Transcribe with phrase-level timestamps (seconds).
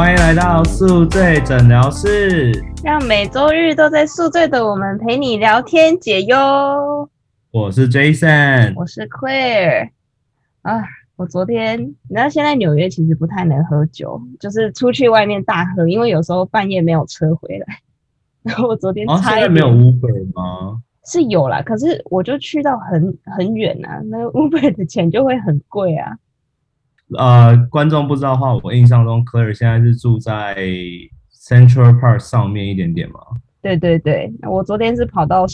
[0.00, 2.52] 欢迎来到宿醉诊疗室，
[2.82, 6.38] 让每周日都在宿醉的我们陪你聊天解忧。
[7.50, 9.90] 我是 Jason，我是 Claire。
[10.62, 10.82] 啊，
[11.16, 17.66] 我昨天，你知道现在纽约其实不太能喝酒，就是出去外面大喝，因为有时候半夜没有车回来。
[18.42, 20.80] 然后我昨天哦，差一点、现在没有 Uber 吗？
[21.04, 26.16] 是有啦，可是我就去到很很远啊，那个 Uber 的钱就会很贵啊。
[27.18, 30.56] 呃，观众不知道的话，我印象中 Claire 现在是住在
[31.32, 33.20] Central Park 上面一点点嘛。
[33.60, 35.44] 对对对，我昨天是跑到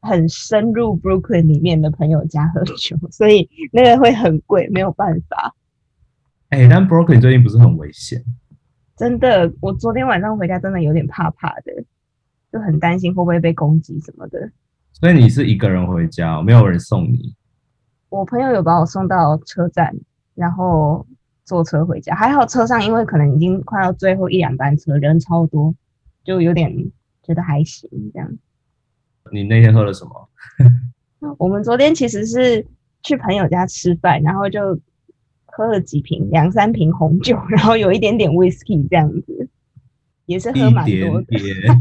[0.00, 5.54] 很深入 Brooklyn 里面的朋友家喝酒，所以那个会很贵，没有办法。
[6.48, 8.24] 哎、但 Brooklyn 最近不是很危险？
[8.96, 11.84] 真的，我昨天晚上回家真的有点怕怕的，
[12.50, 14.50] 就很担心会不会被攻击什么的。
[14.92, 17.34] 所以你是一个人回家，没有人送你？
[18.08, 19.94] 我朋友有把我送到车站，
[20.36, 21.04] 然后
[21.44, 25.74] 坐车回家，还好车上因为可能已经快要最后一两班车，人超多，
[26.22, 26.72] 就有点
[27.24, 28.30] 觉得还行这样。
[29.32, 30.28] 你那天喝了什么？
[31.38, 32.64] 我们昨天其实是
[33.02, 34.78] 去朋友家吃饭，然后就
[35.46, 39.48] 喝了几瓶两三瓶红酒，然后有一点点 whisky 这样子，
[40.26, 41.24] 也是喝一蛮多的。
[41.24, 41.72] 点点。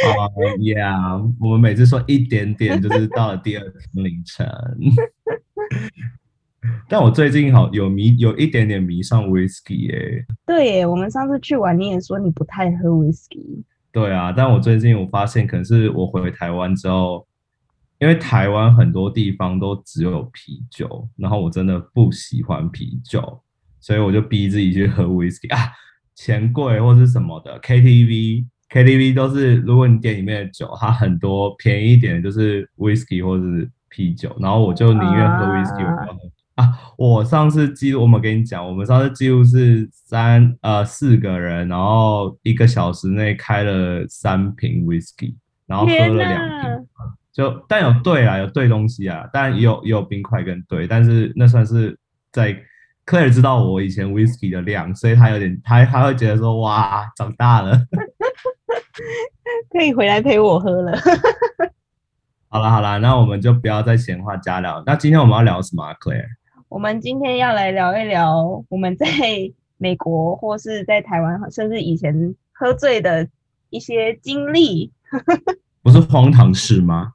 [0.00, 4.46] 哦、yeah，我们每次说一点点，就是到了第二天凌晨。
[6.88, 13.62] 但我最近好有迷有一点点迷上 whisky 耶、对耶，我们上次去玩，你也说你不太喝 whisky。
[13.92, 17.26] 对啊，但我最近我发现，可能是我回台湾之后，
[17.98, 23.40] 因为台湾很多地方都只有啤酒，然后我真的不喜欢啤酒，
[23.80, 25.72] 所以我就逼自己去喝 whisky 啊，
[26.14, 28.46] 钱柜或是什么的 KTV。
[28.70, 36.20] KTV 都是，如果你点里面的酒，它很多便宜一点就是 whisky 或者是啤酒，然后我就宁愿喝 whisky，我不要喝
[36.58, 36.78] 啊。
[36.96, 45.34] 我上次记录，我们跟你讲，我们上次记录是三呃四个人，然后一个小时内开了三瓶 whisky，
[45.66, 46.88] 然后喝了两瓶，
[47.32, 51.96] 就但有兑啊，有兑东西啊，但也有也有冰块跟兑，但是那算是
[52.32, 52.54] 在
[53.06, 57.80] Claire 知道我以前 whisky 的量，所以他有点他他会觉得说哇长大了。
[59.70, 60.98] 可以回来陪我喝了。
[62.48, 64.82] 好了好了，那我们就不要再闲话家聊。
[64.84, 66.26] 那今天我们要聊什么啊，Claire？
[66.70, 69.06] 我们今天要来聊一聊我们在
[69.78, 73.26] 美国或是在台湾，甚至以前喝醉的
[73.70, 74.92] 一些经历。
[75.82, 77.12] 不是荒唐事吗？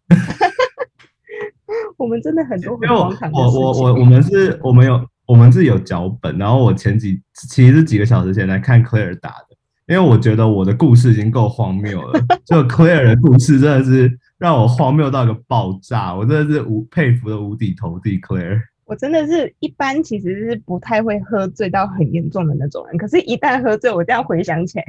[1.97, 3.61] 我们真的很多很因为我荒唐的事情。
[3.61, 9.55] 我我我我们是，我们有我们是有脚本，然后我前几其实是几个小时前来看 Claire 打的，
[9.87, 18.59] 因为我觉得我的故事已经够荒谬了，就 Claire 的故事真的是让我荒谬到一个爆炸，我真的是无佩服的五体投地 Claire。
[18.93, 24.85] 我真的是一般其实是不太会喝醉到很严重的那种人，可是，一旦喝醉，我这样回想起来，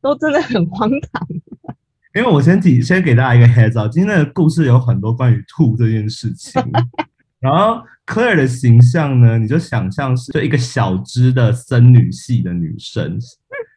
[0.00, 1.28] 都真的很荒唐。
[2.14, 6.62] 因为我先提先给大家一个 heads up，今天的故事有很多关于吐这件事情。
[7.40, 13.18] 然后 Claire 的形象呢，你就想象是就一个小只的森女系的女生，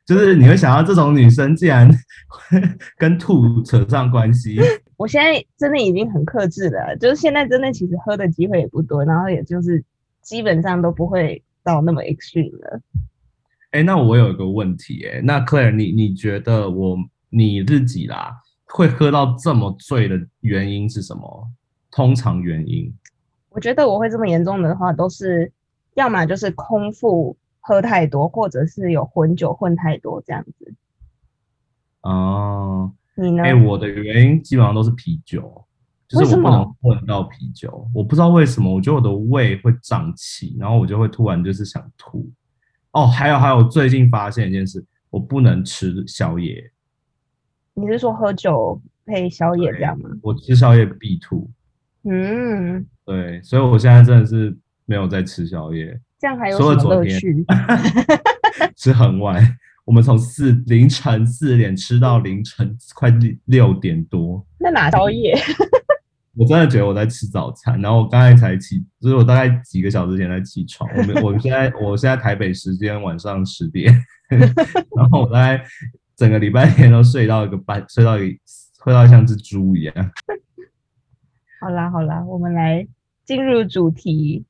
[0.06, 1.90] 就是你会想到这种女生竟然
[2.28, 2.62] 会
[2.98, 4.60] 跟吐扯上关系。
[4.98, 9.84] 我现在真的已经很克制了，就是现在真的其实喝的机会也不多，然后也就是
[10.22, 12.82] 基本上都不会到那么 extreme 了。
[13.72, 16.98] 哎，那我有一个问题，哎，那 Claire，你你觉得我
[17.30, 18.32] 你自己啦
[18.66, 21.50] 会喝到这么醉的原因是什么？
[21.92, 22.94] 通常原因？
[23.50, 25.52] 我觉得我会这么严重的话，都是
[25.96, 27.36] 要么就是空腹
[27.68, 30.74] 喝太多，或者是有混酒混太多这样子。
[32.02, 33.42] 哦，你呢？
[33.42, 35.66] 哎、我的原因基本上都是啤酒，
[36.08, 37.90] 就是我不能混到啤酒。
[37.92, 42.32] 我不知道为什么，我觉得我的胃会胀气，然后我就会突然就是想吐。
[42.92, 46.72] 哦，还有还有，最近发现一件事，我不能吃宵夜。
[47.74, 50.08] 你是说喝酒配宵夜这样吗？
[50.22, 51.50] 我吃宵夜必吐。
[52.04, 54.56] 嗯，对，所以我现在真的是
[54.86, 57.46] 没有在吃宵夜，这样还有除了什么昨天乐趣？
[58.76, 59.40] 吃很晚。
[59.84, 63.14] 我们从四凌晨四点吃到凌晨快
[63.46, 64.44] 六点多。
[64.58, 65.38] 那哪宵夜？
[66.36, 70.90] 我真的觉得我在吃早餐，然后我刚才才起，就是我大概几个小时前才起床。
[70.98, 73.94] 我们我们现在我现在台北时间晚上十点，
[74.98, 75.64] 然后我大概
[76.16, 78.36] 整个礼拜天都睡到一个半，睡到一
[78.84, 80.12] 睡到像只猪一样。
[81.62, 82.88] 好啦好啦，我们来
[83.24, 84.44] 进入主题。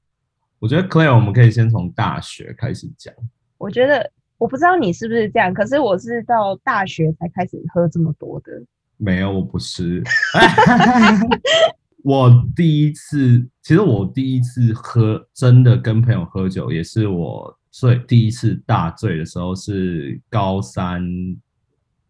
[0.66, 3.14] 我觉得 Claire，我们可以先从大学开始讲。
[3.60, 8.52] 我觉得我不知道你是不是这样，可是我是到大学才开始喝这么多的。
[8.98, 10.04] 没有，我不是。
[12.04, 21.00] 我第一次，其实我第一次喝真的跟朋友喝酒，也是我最第一次大醉的时候是高三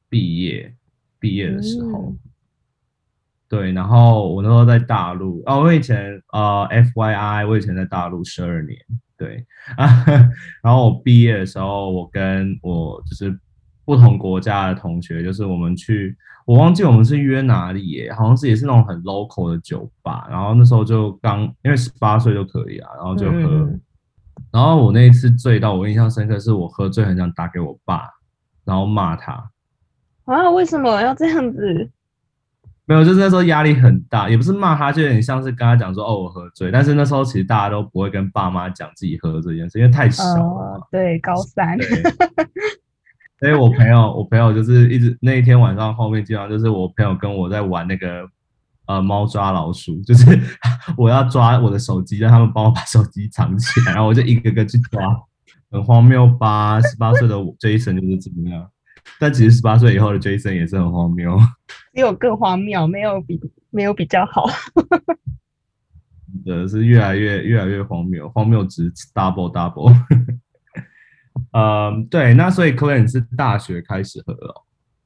[0.07, 0.73] 毕业
[1.19, 2.03] 毕业的时候。
[2.03, 2.17] 嗯
[3.55, 8.77] 对，然后我那时候在大陆哦，我以前呃，F Y I，我以前在大陆十二年，
[9.17, 9.45] 对。
[9.77, 10.05] 啊，
[10.61, 13.37] 然后我毕业的时候，我跟我就是
[13.85, 16.15] 不同国家的同学，就是我们去，
[16.45, 23.81] 我忘记我们是约哪里耶，好像是也是那种很 local 的酒吧，然后那时候就刚因为十八岁就可以啊，然后就喝，嗯。
[24.51, 28.09] 然后我那一次醉到我印象深刻，是我喝醉很想打给我爸，
[28.65, 29.49] 然后骂他，
[30.25, 31.89] 啊，为什么要这样子？
[32.87, 36.69] 没有，就是那时候压力很大，也不是骂他，就有点像是跟他讲说，哦，我喝醉。
[36.69, 40.33] 但是那时候其实大家都不会跟爸妈讲自己喝这件事，因为太小了。
[40.35, 41.87] 呃，对，高三，对，
[43.39, 48.27] 所以我朋友，我朋友就是一直那一天晚上后面，基本上就是我朋友跟我在玩那个
[48.85, 50.39] 呃猫抓老鼠，就是
[50.95, 55.01] 我要抓我的手机，让他们帮我把手机藏起来，然后我就一个个去抓，
[55.71, 56.79] 很荒谬吧？
[56.81, 58.69] 十八岁的我这一生就是这么样，
[59.19, 61.37] 但其实十八岁以后的 Jason 也是很荒谬。
[61.93, 64.45] 只有更荒谬，没有比没有比较好。
[66.45, 69.93] 的是越来越越来越荒谬，荒谬值 double double。
[71.51, 74.61] 嗯，对，那所以 Clay 是大学开始喝哦，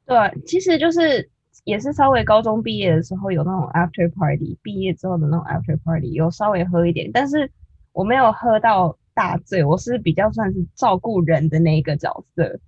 [0.06, 1.30] 对，其实就是
[1.64, 7.50] 也是稍微高中毕业的时候有那种 after party，毕业之后的那种 after party 有稍微喝一点，但是
[7.94, 12.60] 我没有喝到大醉，我是比较算是照顾人的那一个角色。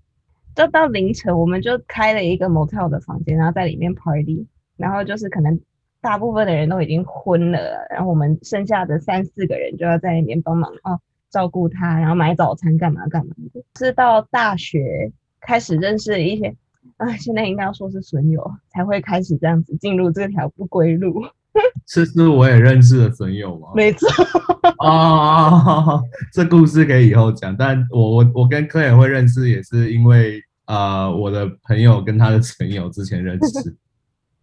[0.55, 4.45] 就到凌晨，我们就开了一个 motel 的房间，然后在里面 party，
[4.77, 5.59] 然后就是可能
[6.01, 10.99] 大部分的人都已经昏了，然后我们剩下的三四个人就要在里面帮忙哦，
[11.29, 13.33] 照顾他，然后买早餐干嘛干嘛。
[13.77, 16.55] 是到大学开始认识了一些，
[16.97, 21.23] 啊，现在应该要说是损友，才会开始这样子进入这条不归路。
[21.87, 23.67] 是是我也认识的损友吗？
[23.75, 24.07] 没错，
[24.79, 26.01] 哦，
[26.33, 33.75] 这故事可以以后讲，但我我我跟 Clay 会认识也是因为呃我的朋友跟他的损友之前认识，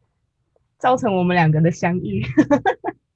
[0.79, 2.23] 造成我们两个的相遇。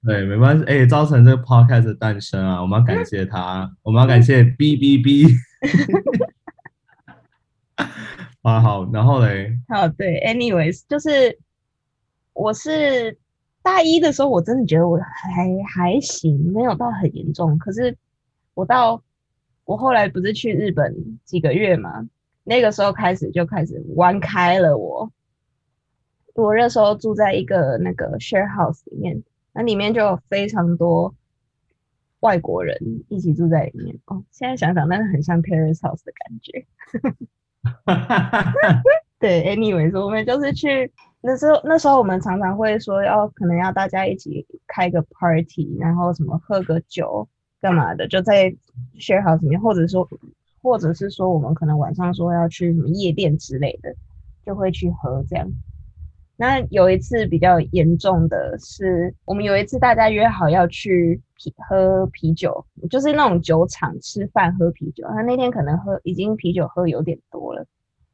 [0.05, 5.27] 对，没关系，哎、造成这个 podcast 的诞生啊，我们要感谢他，我们要感谢 B B B。
[8.43, 11.39] 啊好，然后嘞，好，对，anyways，就是
[12.33, 13.17] 我是
[13.63, 17.57] 大一的时候，我真的觉得我还还行，没有到很严重。
[17.59, 17.97] 可是
[18.55, 19.03] 我到
[19.65, 22.09] 我后来不是去日本几个月嘛，
[22.45, 25.11] 那个时候开始就开始玩开了我。
[26.35, 29.23] 我那时候住在一个那个 share house 里面，
[29.53, 31.15] 那里面就有非常多
[32.21, 32.77] 外国人
[33.09, 33.99] 一起住在里面。
[34.07, 36.67] 哦，现在想想，那是很像 Paris House 的感觉。
[39.21, 40.91] 对，anyways，我们就是去
[41.25, 47.27] 那时候，那时候我们常常会说要可能要大家一起开个 party，然后什么喝个酒
[47.61, 48.51] 干嘛的，就在
[48.99, 50.09] share house 里面，或者说，
[50.61, 53.95] 或者是说我们可能晚上说要去什么夜店之类的，
[54.45, 55.49] 就会去喝这样。
[56.37, 65.07] 那有一次比较严重的是，我们有一次大家约好要去啤喝啤酒，就是那种酒厂吃饭喝啤酒。
[65.09, 67.65] 他那天可能喝已经啤酒喝有点多了，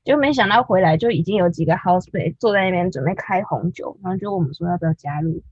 [0.08, 5.42] 就没想到回来就已经有几个 housemate 坐在那边准备开红酒，然后就问我们说要不要加入，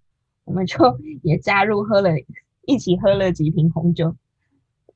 [0.45, 2.11] 我们就也加入喝了，
[2.63, 4.17] 一起喝了几瓶红酒，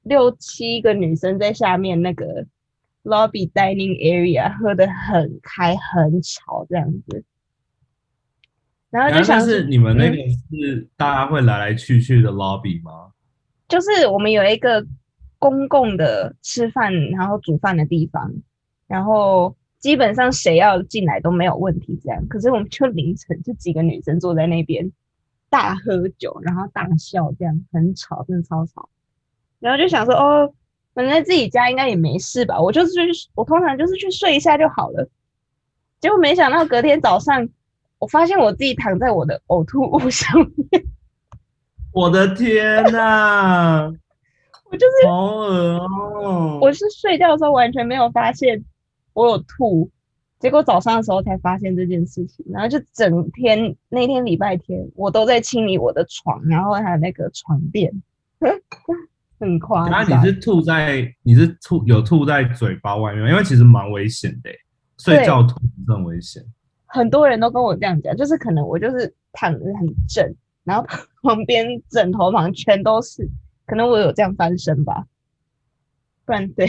[0.02, 2.46] 六七个女生在下面那个
[3.04, 7.22] lobby dining area 喝得很开很吵这样子。
[8.88, 10.16] 然后就想是你们那嗯个
[10.56, 13.12] 是大家会来来去去的 lobby 吗？
[13.68, 14.86] 就是我们有一个
[15.38, 18.32] 公共的吃饭然后煮饭的地方，
[18.90, 22.26] 然后基本上谁要进来都没有问题这样。
[22.26, 24.90] 可是我们就凌晨就几个女生坐在那边
[25.48, 28.88] 大喝酒，然后大笑，这样很吵，真的超吵。
[29.60, 30.52] 然后就想说，哦，
[30.92, 35.08] 反正自己家应该也没事吧，我就是去，我通常就是去睡一下就好了。
[36.00, 37.48] 结果没想到隔天早上，
[38.00, 40.84] 我发现我自己躺在我的呕吐物上面，
[41.94, 43.92] 我的天呐，
[44.70, 46.58] 我就是好恶哦！
[46.60, 48.64] 我是睡觉的时候完全没有发现
[49.20, 49.90] 我有吐，
[50.38, 57.92] 结果早上的时候才发现这件事情，然后就整天那天礼拜天我都在清理我的床，然后还有那个床垫，
[59.38, 60.16] 很夸张那。
[60.16, 64.56] 你是吐在你是吐有吐在嘴巴外面，因为其实蛮危险的欸，
[64.98, 66.42] 睡觉吐是很危险。
[66.86, 70.34] 很多人都跟我这样讲，就是可能我就是躺着很正，
[70.64, 70.86] 然后
[71.22, 73.28] 旁边枕头旁全都是，
[73.66, 75.04] 可能我有这样翻身吧，
[76.30, 76.64] 不然对，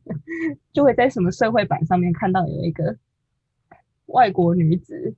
[0.72, 2.96] 就会在什么社会版上面看到有一个
[4.06, 5.14] 外国女子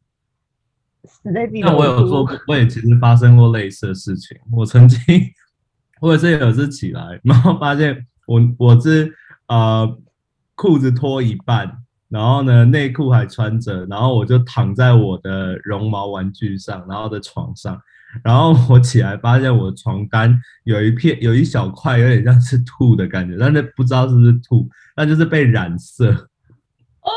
[1.05, 2.25] 死在自己那我有做。
[2.25, 4.37] 过，我也其实发生过类似的事情。
[4.51, 4.99] 我曾经，
[6.03, 9.15] 我也是有一次起来，然后发现我我是
[9.47, 9.97] 呃
[10.57, 17.81] 裤子脱一半，然后呢内裤还穿着，然后我就躺在我的绒毛玩具上，然后的床上，
[18.23, 26.11] 然后我起来发现我的床单有一片有一小块有点像是吐的感觉，但是不知道是不是吐，那就是被染色，
[27.03, 27.11] 哦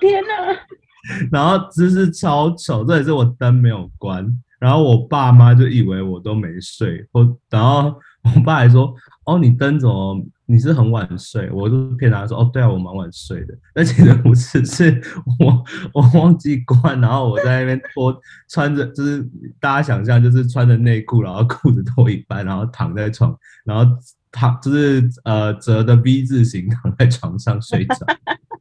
[0.00, 0.56] 天哪！
[1.32, 4.26] 然后姿势超丑，这也是我灯没有关，
[4.58, 7.94] 然后我爸妈就以为我都没睡，我然后
[8.34, 10.24] 我爸还说：“哦，你灯怎么？
[10.50, 13.54] 你是很晚睡？”我就骗他说：“哦，对啊，我蛮晚睡的。
[13.74, 15.02] ”但其实不是，是
[15.38, 19.22] 我我忘记关，然后我在那边脱穿着，就是
[19.60, 23.84] 大家想象就是穿着内裤，然后裤子脱一半，然后躺在床，然后
[24.32, 28.06] 躺就是呃折的 V 字形躺在床上睡着。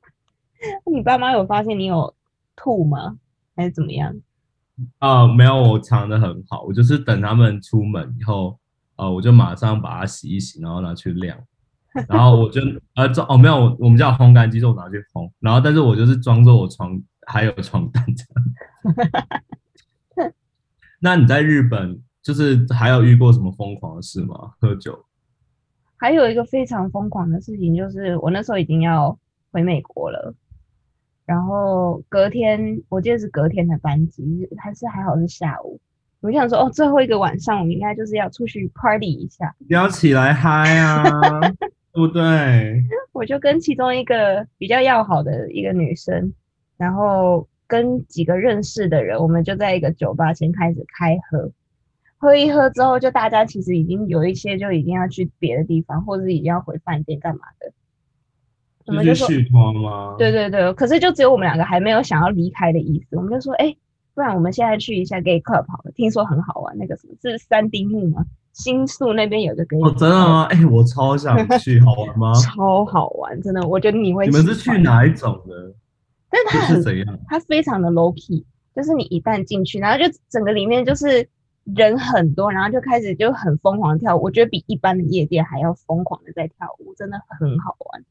[0.92, 2.14] 你爸妈有发现你有
[2.56, 3.18] 吐吗？
[3.56, 4.14] 还是怎么样？
[5.00, 8.60] 啊、没有，我藏的很好，我就是等他们出门以后，
[8.96, 11.36] 呃，我就马上把它洗一洗，然后拿去晾，
[12.08, 12.62] 然后我就
[12.96, 19.44] 呃装哦没有，我我们叫烘干机，就我拿去烘，然后但是我就是装作我床还有床单这样。
[21.00, 24.52] 那你在日本就是还有遇过什么疯狂的事吗？
[24.60, 25.06] 喝酒？
[25.98, 29.18] 还有一个非常疯狂的事情，就是我那时候已经要
[29.52, 30.34] 回美国了，
[31.26, 35.80] 然后隔天我记得是隔天的班机，还是还好是下午，
[36.22, 42.84] 我就想说哦，最后一个晚上我们应该就是要出去 party 一下，你要起来嗨啊，对不对？
[43.14, 46.34] 我就跟其中一个比较要好的一个女生，
[46.78, 51.52] 然后跟几个认识的人，我们就在一个酒吧先开始开喝，
[52.18, 57.72] 喝一喝之后，就大家其实已经有一些就已经要去别的地方，或者是已经要回饭店干嘛的。
[58.86, 60.16] 我们就续托吗？
[60.18, 63.76] 对对对，可是就只有我们两个还没有想要离开的意思，我们就说，哎，
[64.14, 68.26] 不然我们现在去一下 gay club 好了，听说很好玩，那个什么是三丁目吗？
[68.58, 70.44] 新宿那边有个 gay，哦，真的吗？
[70.50, 72.34] 哎、我超想去，好玩吗？
[72.42, 74.26] 超好玩，真的，我觉得你会。
[74.26, 74.76] 你们是去？
[74.80, 75.72] 哪一种的？
[76.30, 77.20] 但是它很是怎样？
[77.28, 78.44] 它非常的 low key，
[78.76, 81.30] 就是你一旦进去，然后就整个里面就是
[81.66, 88.04] 人很多，然后就开始就很疯狂跳舞，我觉得比一般的夜店还要疯狂的在跳舞，真的很好玩。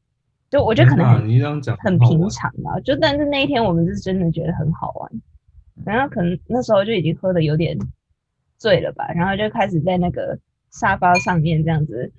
[0.49, 5.11] 就我觉得可能你这样讲很平常吧，就但是那一天我们是真的觉得很好玩，
[5.83, 7.77] 然后可能那时候就已经喝的有点
[8.57, 10.37] 醉了吧，然后就开始在那个
[10.71, 12.11] 沙发上面这样子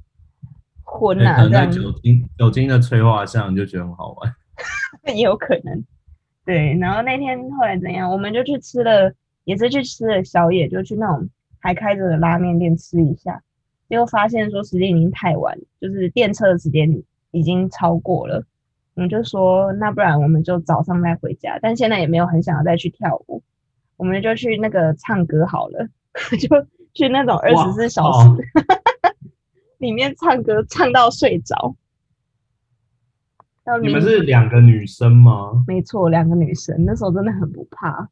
[0.84, 4.34] 昏啊，能在这样酒精酒精的催化下，你就觉得很好玩。
[5.14, 5.84] 也有可能。
[6.44, 9.12] 对，然后那天后来怎样，我们就去吃了，
[9.44, 11.28] 也是去吃了宵夜，就去那种
[11.58, 13.42] 还开着的拉面店吃一下，
[13.88, 17.02] 结果发现说时间已经太晚，就是电车的时间
[17.32, 18.44] 已经超过了。
[18.94, 23.42] 我们就说，那不然我们就早上再回家，但现在也没有很想要再去跳舞，
[23.96, 25.86] 我们就去那个唱歌好了，
[26.38, 26.48] 就
[26.94, 28.28] 去那种二十四小时
[29.78, 31.76] 里面唱歌，唱到睡着。
[33.82, 35.62] 你们是两个女生吗？
[35.66, 38.08] 没错，两个女生那时候真的很不怕。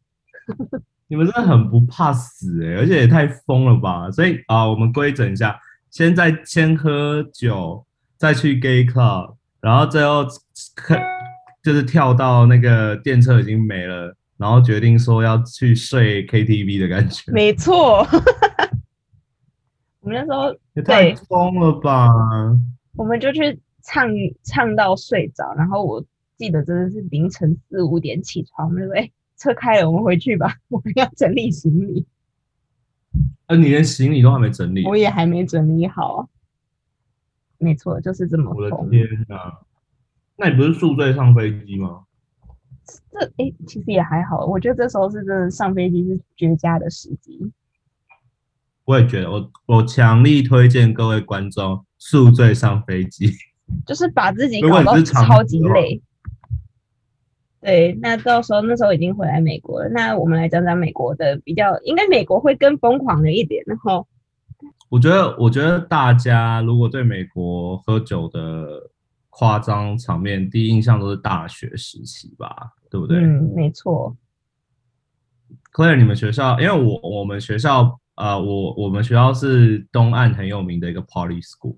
[1.09, 4.11] 你们真的很不怕死哎、而且也太疯了吧！
[4.11, 5.59] 所以啊，我们规整一下，
[5.91, 7.87] 先在先喝酒，
[8.17, 10.27] 再去 gay club，然后最后
[10.75, 11.01] 看
[11.63, 18.07] 就是跳到那个电车已经没了，然后决定说要去睡 KTV 的感觉，没错，
[20.01, 22.09] 我们那时候也太疯了吧！
[22.97, 24.09] 我们就去唱
[24.43, 26.05] 唱到睡着，然后我
[26.37, 32.07] 记得真的是凌晨四五点起床，我们就说：“哎、车开了，我们回去吧，我们要整理行李。
[33.47, 36.29] 呃，你连行李都还没整”理，我也还没整理好。
[37.59, 38.91] 没错，就是这么我的疯。
[38.91, 39.61] 天哪！
[40.37, 42.06] 那你不是宿醉上飞机吗？
[43.11, 47.53] 这哎、其实也还好，我觉得这时候是真的上飞机是绝佳的时机。
[48.85, 53.31] 我也觉得，我我强力推荐各位观众宿醉上飞机。
[53.85, 56.01] 就是把自己搞到超级累。
[57.61, 64.07] 对，那到时候那时候已经回来美国了，那我们来讲讲美国的比较，应该美国会更疯狂的一点，然后
[64.89, 68.89] 我觉得，我觉得大家如果对美国喝酒的
[69.39, 74.17] 夸张场面，第一印象都是大学时期吧，对不对、嗯，没错
[75.75, 81.77] ，c l a i r e 你们学校，因为我我们学校，呃，我我们学校是东岸很有名的一个 Party School，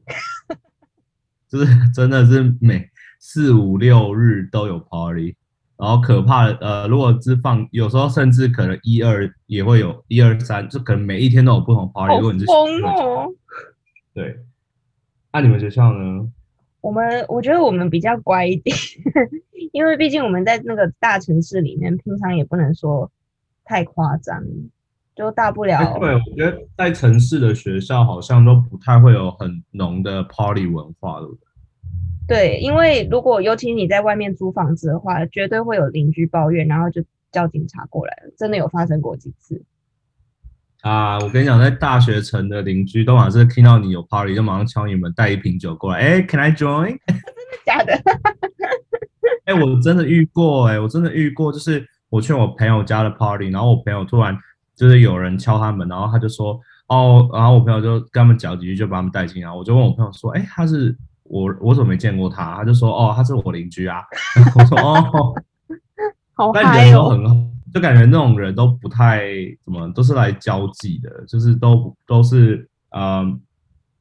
[1.51, 2.89] 就是真的是每
[3.19, 5.35] 四五六日都有 Party，
[5.77, 12.15] 然后可怕的，呃，如果是放，有时候甚至可能一二也会有一二三，就可能每一天都有不同 Party。
[12.15, 13.35] 好如果你是疯哦。
[14.15, 14.39] 对，
[15.33, 16.31] 那、你们学校呢？
[16.81, 18.77] 我们我觉得我们比较乖一点，
[19.73, 23.11] 因为毕竟我们在那个大城市里面，平常也不能说
[23.65, 24.43] 太夸张，
[25.17, 31.41] 就大不哎，了对，我觉得在城市的学校好像都不太会有很浓的 party 文化，对不对？
[32.29, 39.63] 对，因为如果尤其你在外面租房子的话，绝对会有邻居抱怨，然后就叫警察过来了，真的有发生过几次。
[40.83, 45.99] 啊，我跟你讲，在大学城的邻居都马上听到你有 party，就马上敲你们带一瓶酒过来。
[45.99, 46.97] 哎，Can I join？
[47.07, 47.23] 真的
[47.67, 47.93] 假的？
[49.47, 54.37] 哎，我真的遇过，哎，我真的遇过，就是我去我朋友家的 party，然后我朋友突然
[54.77, 59.51] 就是有人敲他门，然后他就说，哦，然后我朋友就跟他们讲几句，就把他们带进来。
[59.51, 62.55] 我就问我朋友说，哎，他是我，我怎么没见过他？
[62.57, 64.03] 他就说，哦，他是我邻居啊。
[64.55, 65.35] 我说，哦，
[66.35, 66.93] 好但嗨哦！
[66.93, 67.35] 人都很好，
[67.79, 69.23] 就感觉那种人都不太
[69.65, 73.25] 怎么，都是来交际的，就是都都是呃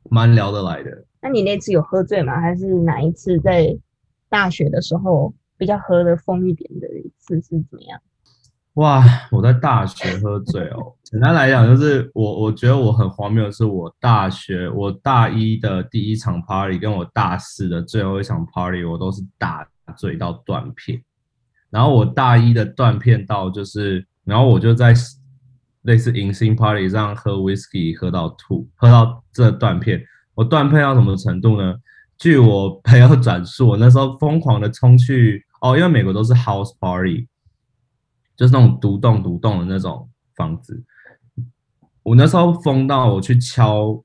[0.10, 0.89] 蛮聊得来的。
[1.22, 2.41] 那你那次有喝醉吗？
[2.41, 3.77] 还是哪一次在
[4.29, 8.01] 大学的时候比较喝的疯一点的一次是怎么样？
[8.74, 10.96] 哇，我在大学喝醉哦。
[11.03, 21.00] 简单来讲，就是我我觉得我很荒谬的是，我大学我大一的第一场 party 跟我大四的最后一场 party，我都是大醉到断片。
[21.69, 24.93] 然后我大一的断片到就是，然后我就在
[25.83, 30.01] 类似迎新 party 上喝 whisky 喝到吐，喝到这断片。
[30.33, 31.75] 我断片到什么程度呢？
[32.17, 37.27] 据我朋友转述，我那时候疯狂的冲去哦，因为美国都是 house party，
[38.36, 40.83] 就是那种独栋独栋的那种房子。
[42.03, 44.03] 我那时候疯到我去敲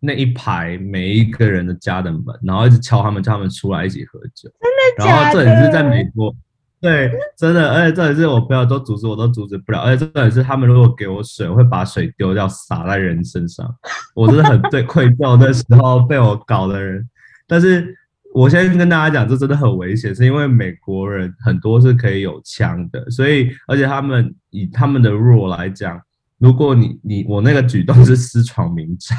[0.00, 4.50] 那一排每一个人的家的门，然后一直敲他们，叫他们出来一起喝酒。
[4.98, 5.60] 真的然后这假的？
[5.60, 6.34] 里是在美国，
[6.82, 13.72] 对，真的，而且这也是我朋友都阻止我都阻止不了，而且这里是他们如果给我水，我会把水丢掉洒在人身上，
[14.16, 17.08] 我真的很对 愧疚那时候被我搞的人。
[17.46, 17.96] 但是
[18.34, 26.00] 我先跟大家讲，这真的很危险，是因为美国人很多是可以有枪的，所以而且他们以他们的 rule 来讲，
[26.38, 29.14] 如果你你我那个举动是私闯民宅，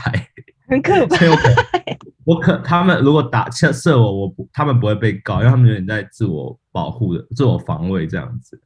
[0.68, 1.16] 很可怕
[2.26, 8.62] 我可他们如果打射射我，我不他们不会被告，因为他们有点在自我保护的自我防卫这样子。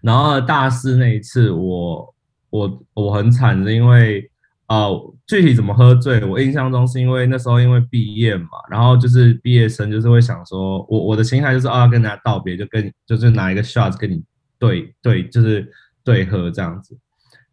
[0.00, 2.14] 然后大四那一次我，
[2.50, 4.30] 我我很惨，是因为
[4.68, 14.22] 呃具体怎么喝醉，我印象中是因为那时候因为毕业嘛，然后就是毕业生就是会想说，我我的心态就是啊跟人家道别，就跟就是拿一个 shot 跟你
[14.58, 15.68] 对对就是
[16.04, 16.96] 对喝这样子。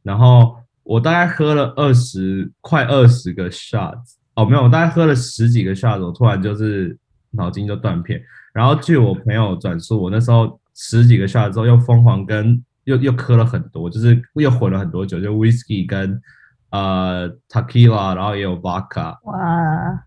[0.03, 6.97] 然后我大概喝了二十快二十个 shots，哦没有，我大概喝了十几个 shots，我突然就是
[7.31, 8.21] 脑筋就断片。
[8.53, 16.21] 然后据我朋友转述，我那时候十几个 shot 之后又疯狂跟又又喝了很多，就是又混了很多酒，就 whisky 跟
[16.69, 19.17] 呃 tequila，然后也有 vodka。
[19.23, 20.03] 哇，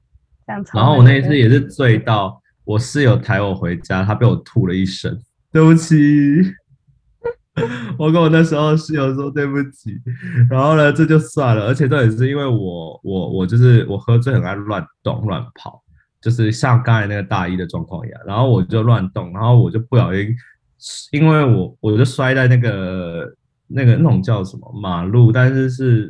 [0.47, 5.19] 这样子然后我那一次也是醉到我室友抬我回家，他被我吐了一身，
[5.51, 5.97] 对不起。
[7.99, 9.93] 我跟我那时候室友说对不起，
[10.51, 15.83] 然后呢这就算了，而且这也是因为我我我就是我喝醉很爱乱动乱跑，
[16.21, 20.35] 就是像刚才那个大一的状况一样，然后我就乱动，然后我就不小心，
[21.13, 23.35] 因为我我就摔在那个
[23.67, 26.09] 那个那种叫什么马路，但是是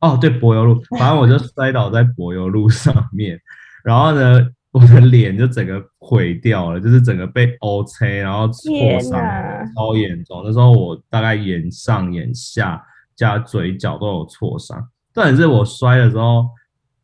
[0.00, 3.40] 哦对柏油路，反正我就摔倒在柏油路上面，
[3.84, 4.40] 然后呢
[4.74, 10.42] 我的脸就整个毁掉了，就是整个被 O C，然后挫伤哪超严重。
[10.44, 12.84] 那时候我大概眼上、眼下
[13.14, 14.76] 加嘴角都有挫伤。
[15.12, 16.48] 重点是我摔的时候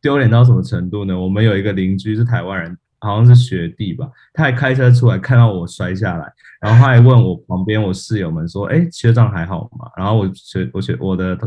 [0.01, 1.17] 丢脸到什么程度呢？
[1.17, 6.29] 我们有一个邻居是台湾人，好像是学弟吧，他还开车出来看到我摔下来，
[6.59, 11.39] 然后他还问我旁边我室友们说：“哎，学长还好吗？”然后我学我学我的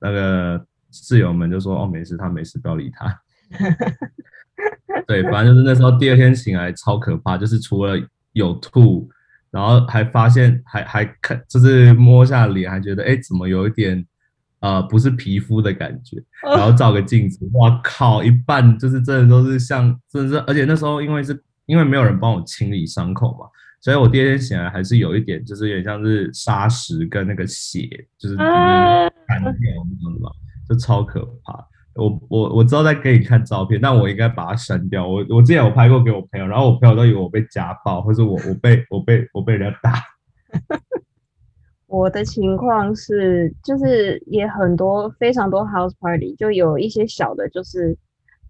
[0.00, 3.06] 那个室友们就说：“哦，没事，他没事，不要理他。”
[5.06, 7.96] 对，反正就是那时候第二天醒来超可怕，就是除了
[8.32, 9.08] 有吐，
[9.50, 14.04] 然后还发现还还看，就是摸下脸，还觉得哎怎么有一点
[14.60, 23.46] 呃不是皮肤的感觉，然后照个镜子，哇靠，一半就是真的都是像，真的是，而且那时候因为是因为没有人帮我清理伤口嘛，
[23.80, 30.30] 所以我第二天醒来还是有一点，就是有点像是砂石跟那个血，就是就是啊干掉那种嘛，
[30.68, 31.64] 就超可怕。
[31.98, 35.06] 我我我知道在给你看照片，但我应该把它删掉。
[35.06, 40.02] 我我之前有拍过给我朋友，然后我朋友都以为我被家暴，或是我我被我被我被人家打。
[41.88, 47.96] 我的情况是，就是也很多非常多 house party，就有一些小的，就是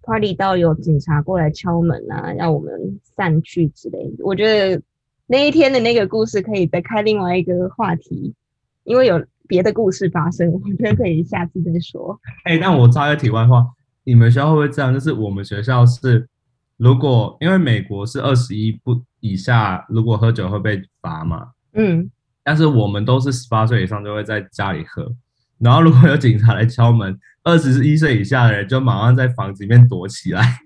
[0.02, 4.24] party 到有警察过来敲门啊，让我们散去之类的。
[4.24, 4.82] 我觉得
[5.26, 8.34] 那一天的那个故事可以再开另外一个话题，
[8.82, 12.16] 因为有别的故事发生， 我觉得可以下次再说。
[12.44, 13.66] 哎、但我插个题外话，
[14.04, 14.94] 你们学校会不会这样？
[14.94, 16.28] 就是我们学校是，
[16.76, 22.08] 如果因为美国是二十一不以下，如果喝酒会被罚嘛，嗯，
[22.44, 25.12] 但是我们都是十八岁以上就会在家里喝。
[25.58, 30.60] 然后如果有警察来敲门，二十一岁以下的人就马上在房子里面躲起来，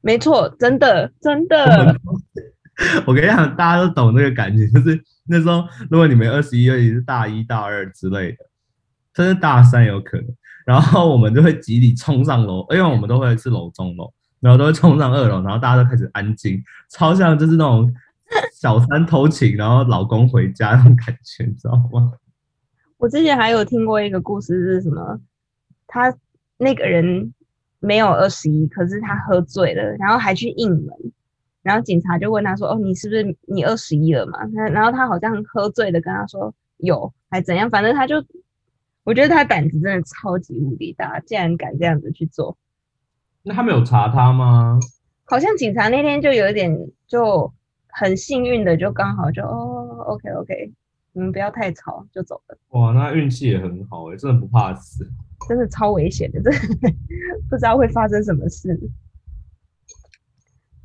[0.00, 1.94] 没错，真的真的，
[3.06, 8.38] 我跟你讲，大家都懂这个感觉，就是那时候，如果你们二十一岁，你是大一大二之类的，
[9.14, 10.26] 甚至大三有可能，
[10.64, 17.92] 然后我们就会集体冲上楼，因为我们都会是楼中楼，然后都会冲上二楼，然后大家都开始安静，超像就是那种
[18.52, 22.12] 小三偷情，然后老公回家那种感觉，你知道吗？
[22.96, 25.20] 我之前还有听过一个故事，是什么？
[25.86, 26.14] 他
[26.56, 27.32] 那个人
[27.80, 30.88] 没有二十一，可是他喝醉了，然后还去应门，
[31.68, 37.68] 然后警察就问他说：“哦，你是不是你二十一了嘛？”他然后他好像喝醉的跟他说有，还怎样？
[37.68, 38.16] 反正他就，
[39.04, 42.56] 我觉得他胆子真的超级无敌大，竟然敢这样子去做。
[43.42, 44.80] 那他们有查他吗？
[45.26, 46.74] 好像警察那天就有点
[47.06, 47.52] 就
[47.88, 50.72] 很幸运的，就刚好就哦，OK OK，
[51.12, 52.56] 你们不要太吵，就走了。
[52.70, 55.06] 哇，那运气也很好哎，真的不怕死。
[55.46, 56.58] 真的超危险的，真的
[57.50, 58.74] 不知道会发生什么事。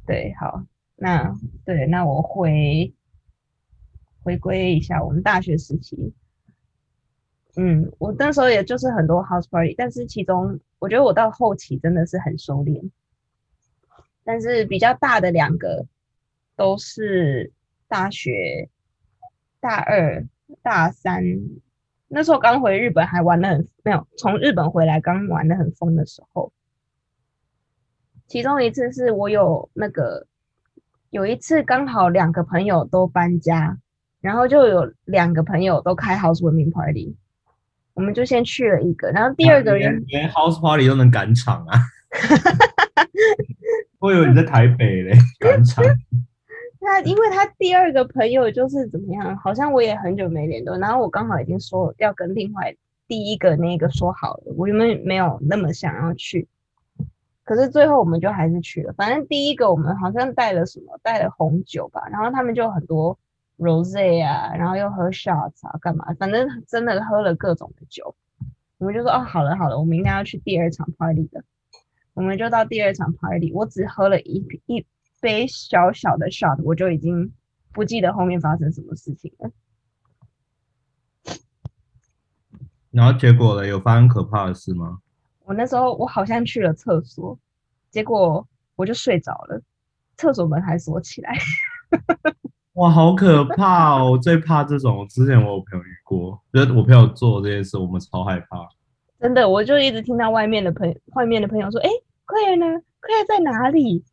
[0.05, 0.61] 对，好，
[1.03, 2.93] 那对，那我回
[4.23, 6.13] 回归一下我们大学时期。
[7.57, 12.89] 嗯，我那时候也就是很多 house party，但是其中我觉得我到后期真的是很收敛。
[14.23, 15.85] 但是比较大的两个
[16.55, 17.51] 都是
[17.89, 18.69] 大学
[19.59, 20.25] 大二、
[20.61, 21.21] 大三。
[22.07, 26.53] 那时候刚回日本，还玩的很没有从日本回来，刚玩的很疯的时候。
[28.25, 30.25] 其中一次是我有那个
[31.13, 33.77] 有一次刚好两个朋友都搬家，
[34.19, 37.15] 然后就有两个朋友都开 housewarming party，
[37.93, 41.79] 我们就先去了一个，然后第二个人连 house party 都能赶场啊！
[44.01, 45.85] 我以为你在台北嘞，赶场。
[46.81, 52.75] 他因为他第二个朋友就是怎么样，好像我也很久没联络，然后我刚好已经说要跟另外
[53.07, 56.47] 第一个那个说好了，我原本没有那么想要去，
[57.43, 58.93] 可是最后我们就还是去了。
[58.93, 63.17] 反正第一个我们好像带了什么，带了红酒吧，然后他们就很多
[63.57, 66.13] rose 啊，然后又喝 shots 啊，干嘛？
[66.19, 68.15] 反正真的喝了各种的酒，
[68.77, 71.43] 我们就说哦，好了好了，我们应该要去第二场 party 的，
[72.13, 74.85] 我们就到第二场 party，我只喝了一一。
[75.23, 77.31] 杯小小的 shot，我就已经
[77.71, 79.49] 不记得后面发生什么事情了。
[82.91, 83.65] 然后结果呢？
[83.65, 84.97] 有发生可怕的事吗？
[85.45, 87.37] 我那时候我好像去了厕所，
[87.91, 89.61] 结果我就睡着了，
[90.17, 91.37] 厕所门还锁起来。
[92.73, 94.11] 哇，好可怕哦！
[94.11, 95.07] 我最怕这种。
[95.07, 98.67] 之前我有朋友遇过，就是我朋友做这件事，我们超害怕。
[99.19, 101.89] 真的，我就一直听到外面的朋外面的朋友说：“哎
[102.25, 102.65] ，Clare 呢
[102.99, 104.03] ？Clare 在哪里？”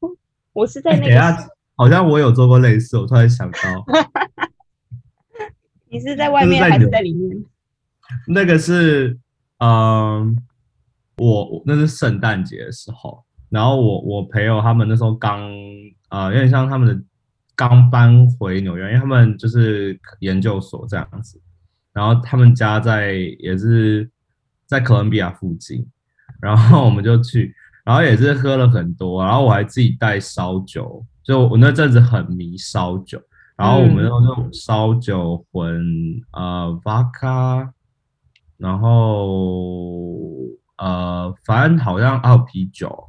[0.52, 3.58] 我是在那个，好像我有做过类似，我突然想到，
[5.90, 7.44] 你是在外面还是在里面？
[8.28, 9.18] 那个是，
[9.58, 10.36] 嗯，
[11.18, 15.40] 我那是圣诞节的时候，然后我我朋友他们那时候刚，
[16.10, 17.02] 呃，有点像他们的
[17.54, 21.40] 刚搬回纽约，因为他们就是研究所这样子，
[21.92, 24.10] 然后他们家在也是
[24.66, 25.86] 在哥伦比亚附近，
[26.40, 27.54] 然后我们就去。
[27.84, 33.18] 然后也是喝了很多，然后我还自己带烧酒，就我那阵子很迷烧酒，
[33.56, 35.82] 然后我们用那种烧酒混
[36.32, 37.66] 呃 vodka，
[38.58, 40.12] 然后
[40.78, 43.08] 呃反正好像还有啤酒，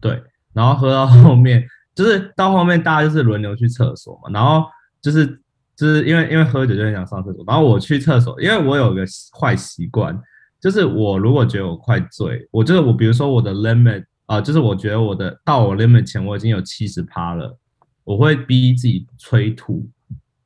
[0.00, 0.22] 对，
[0.52, 4.66] 然后喝到后面就是到后面大家就是轮流去厕所嘛，然后
[5.00, 5.26] 就是
[5.74, 9.04] 就是因为因为喝酒就很想上厕所，然后我去厕所，因为我有个
[9.40, 10.20] 坏习惯，
[10.60, 14.04] 就是我如果觉得我快醉，我就是我比如说我的 limit。
[14.26, 17.58] 啊，就是我觉得我的到我 limit 前我已经有七十趴了，
[18.04, 19.86] 我会逼自己催吐。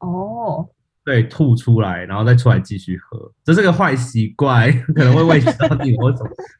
[0.00, 0.68] 哦，
[1.08, 6.12] 对，吐出来，然后再出来继续喝，这是个坏习惯，可能会胃食道逆流，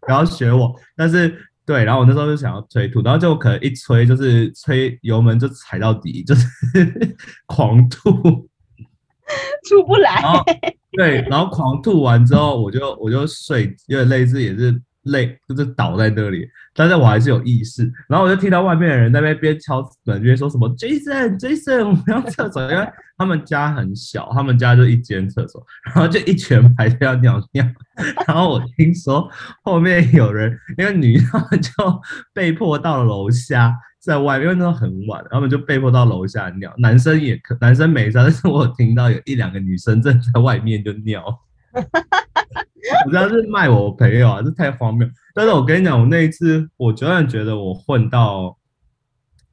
[0.07, 0.75] 不要学我。
[0.97, 6.47] 但是对，然后我那时候就想要催吐，然后就可能一催就是催油门就踩到底，就是
[7.45, 8.11] 狂吐，
[9.69, 10.23] 出不来。
[10.93, 14.81] 对，然后狂吐完之后，我就我就睡，有点类似也是。
[15.09, 17.91] 累就是倒在那里，但是我还是有意识。
[18.09, 27.65] 然后我就听到外面的人在那边敲门，边说什么 “Jason，Jason，我们要厕所”，因为他们家很小，他们家就一间厕所，然后就一全排都要尿尿。
[28.27, 29.29] 然后我听说
[29.63, 31.73] 后面有人，因为女他们就
[32.33, 36.73] 被迫到了楼下，在外面，因为那时候很晚，他们就被迫到楼下尿。
[36.79, 41.25] 男生也可，男生没事，但是我听到有一两个女生正在外面就尿。
[43.05, 45.09] 我知道是卖我朋友啊，这太荒谬。
[45.35, 48.57] 但是我跟你讲，我那一次，我永远觉得我混到，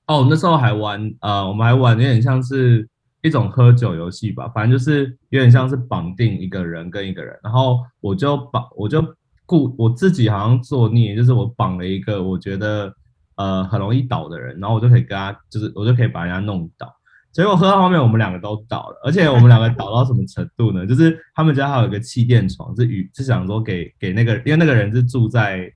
[0.07, 2.87] 哦，那时候还玩，呃，我们还玩有点像是
[3.21, 9.03] 一种喝酒游戏吧，反正就是有点像是绑定一个人跟一个人，然后我就绑，我就
[9.45, 12.93] 故我自己好像作孽，就是我绑了一个我觉得
[13.35, 16.91] 呃很容易倒的人，然后我就可以跟他，就是我就可以把人家弄倒。
[17.35, 20.85] 结果喝到后面，我们两个都倒了，而且我们两个倒到什么程度呢？
[20.87, 25.69] 就是他们家还有一个气垫床，是与是想说给给那个，因为那个人是住在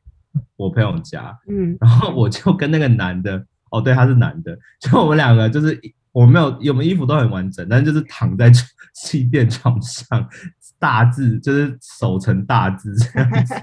[0.56, 5.78] 我朋友家，嗯，然后我就跟那个男的， 哦，对，他是男的，就我们两个就是
[6.14, 8.50] 我没有，我们衣服都很完整，但就是躺在
[8.94, 10.26] 气垫床上，
[10.80, 13.54] 大字就是手成大字这样子。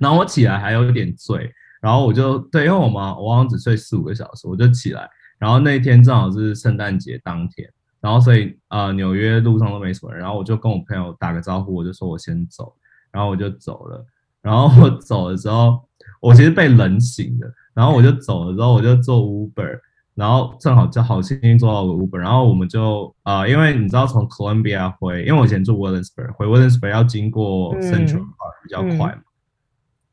[0.00, 5.06] 然后我起来还有点醉，然后我就对，因为我嘛，我好像只睡四五个小时，我就起来。
[5.38, 7.70] 然后那一天正好是圣诞节当天，
[8.00, 12.74] 然后所以呃纽约路上都没什么人，然后我就跟我朋友打个招呼，我就说我先走，
[13.10, 14.04] 然后我就走了。
[14.40, 15.80] 然后我走的时候，
[16.20, 17.52] 我其实被冷醒的。
[17.74, 19.78] 然后我就走了之后，我就坐 Uber，
[20.14, 29.22] 然后正好就好幸运坐到了 Uber，然后我们就呃，因为你知道从 Columbia 回，因为我以前住 Williamsburg，回 Williamsburg 要经过 Central Park 比较快嘛，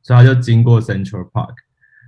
[0.04, 1.56] 所以他就经过 Central Park。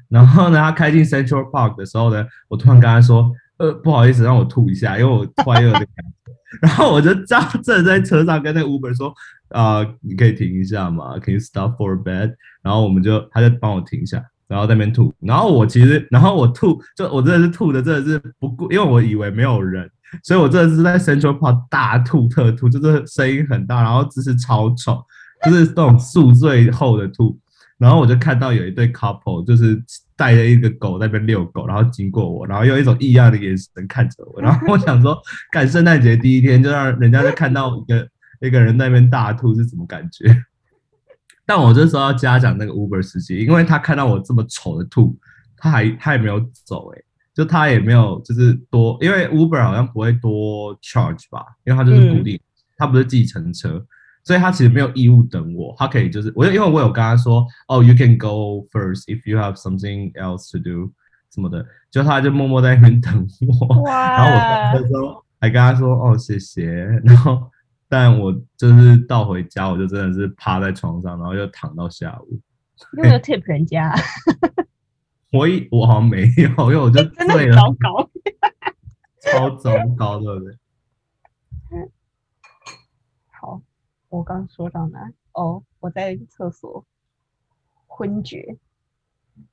[0.10, 9.13] 然后呢，他开进 Central Park 的时候呢，我突然跟他说：“呃，不好意思，让我吐一下，因为我突然有点感觉。”然后我就站站在车上跟那 Uber 说
[9.50, 15.13] ：“啊，你可以停一下吗？Can you stop for a bed？” 然后我们就他就帮我停一下，然后在那边吐。
[15.20, 19.89] 然后我其实，然后我吐，就我真的是吐的，真的是不顾，因为我以为没有人，
[20.24, 25.04] 所以我真的是在 Central Park 大吐特吐，就是声音很大，然后姿势超丑，
[25.43, 27.38] 就是那种宿醉后的吐。
[27.77, 29.79] 然后我就看到有一对 couple，就是
[30.15, 34.41] 带着一个狗在那边遛狗，然后经过我，然后用一种异样的眼神看着我。
[34.41, 35.15] 然后我想说，
[35.51, 38.09] 赶圣诞节第一天就让人家就看到一个
[38.41, 40.25] 一个人那边大吐是什么感觉？
[41.45, 45.15] 但我这时候要嘉奖那个 Uber 司机，因为他看到我这么丑的吐，
[45.55, 47.01] 他还他也没有走，哎，
[47.35, 52.39] 就他也没有就是多，因为 Uber 好像不会多 charge 吧，因为他就是固定，
[52.75, 53.85] 他不是计程车。
[54.27, 60.91] 所以他其实没有义务等我，他可以就是我，因为我有跟他说，哦，you can go first if you have something else to do
[61.33, 66.65] 什么的，就他就默默在那边等我，然后我那时候还跟他说，哦，谢谢，
[67.05, 67.49] 然后
[67.87, 72.37] 但我就是到回家，我就真的是趴在床上，然后又躺到下午。
[72.97, 73.95] 有没有 tip 人家？
[75.31, 78.09] 我一我好像没有，因为我就真的糟糕，
[79.31, 80.53] 超糟糕，对不对？
[84.10, 85.12] 我刚说到哪？
[85.34, 86.84] 哦，我在厕所
[87.86, 88.58] 昏厥。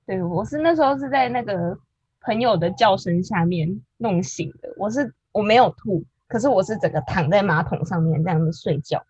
[0.07, 1.79] 对我是那时候是在那个
[2.21, 4.73] 朋友的叫声下面弄醒的。
[4.79, 9.05] 我是我没有吐，可是我是整个躺在马桶上面这样子睡觉，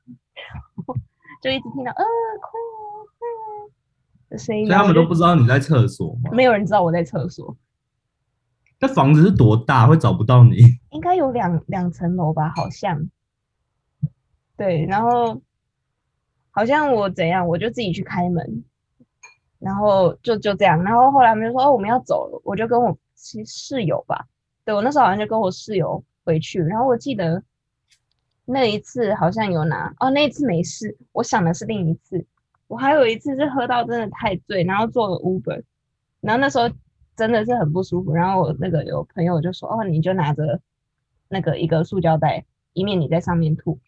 [1.41, 2.05] 就一直听到呃
[2.41, 3.41] 快啊快啊
[4.31, 4.67] 的声音。
[4.67, 6.31] 所以他们都不知道你在厕所吗？
[6.33, 7.57] 没有人知道我在厕所。
[8.81, 9.87] 那房子是多大？
[9.87, 10.57] 会找不到你？
[10.91, 13.09] 应该有两两层楼吧，好像。
[14.57, 15.41] 对，然后
[16.51, 18.65] 好像我怎样，我就自己去开门，
[19.59, 24.27] 然后就就这样，然后后来他们就说哦我们要走了，我就跟我室室友吧，
[24.65, 27.43] 对我那时候好像就跟我室友回去，然后我记得
[28.45, 32.25] 那一次好像有拿哦那一次没事，我想的是另一次，
[32.69, 35.65] 我还有一次是喝到真的太醉，然后坐了 Uber，
[36.21, 36.71] 然后那时候
[37.17, 40.61] 真的是很不舒服，然后我那个有朋友就说哦你就拿着
[41.29, 43.81] 那个一个塑胶袋，以免你在上面吐。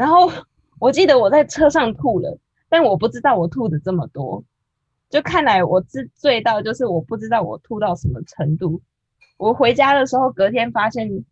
[0.00, 0.32] 然后
[0.78, 2.38] 我记得我在车上吐了，
[2.70, 4.42] 但我不知道我吐的这么多，
[5.10, 8.80] 就看来我醉醉到就是我不知道我吐到什么程度。
[9.36, 11.22] 我回家的时候，隔天发现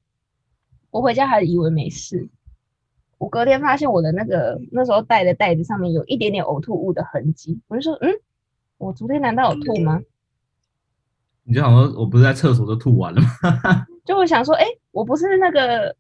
[0.90, 2.28] 我回家还以为没事，
[3.16, 8.12] 我隔天发现我的那个那时候带的袋子上面有一点点呕吐物的痕迹，我就说嗯，
[8.76, 9.98] 我昨天难道有吐吗？
[11.44, 13.86] 你就想说我不是在厕所都吐完了吗？
[14.04, 15.96] 就我想说，哎，我不是那个。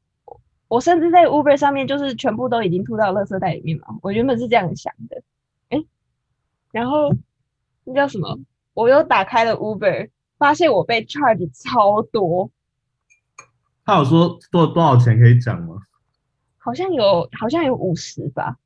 [0.68, 3.98] 我甚至在 Uber 上面，就是全部都已经吐到垃圾袋里面嘛。
[4.02, 5.22] 我原本是这样想的，
[5.70, 5.82] 哎，
[6.70, 7.10] 然后
[7.84, 8.38] 那叫什么？
[8.74, 12.50] 我又打开了 Uber，发现我被 charge 超多。
[13.84, 15.76] 他有说多多少钱可以讲吗？
[16.58, 18.56] 好像有，好像有五十吧。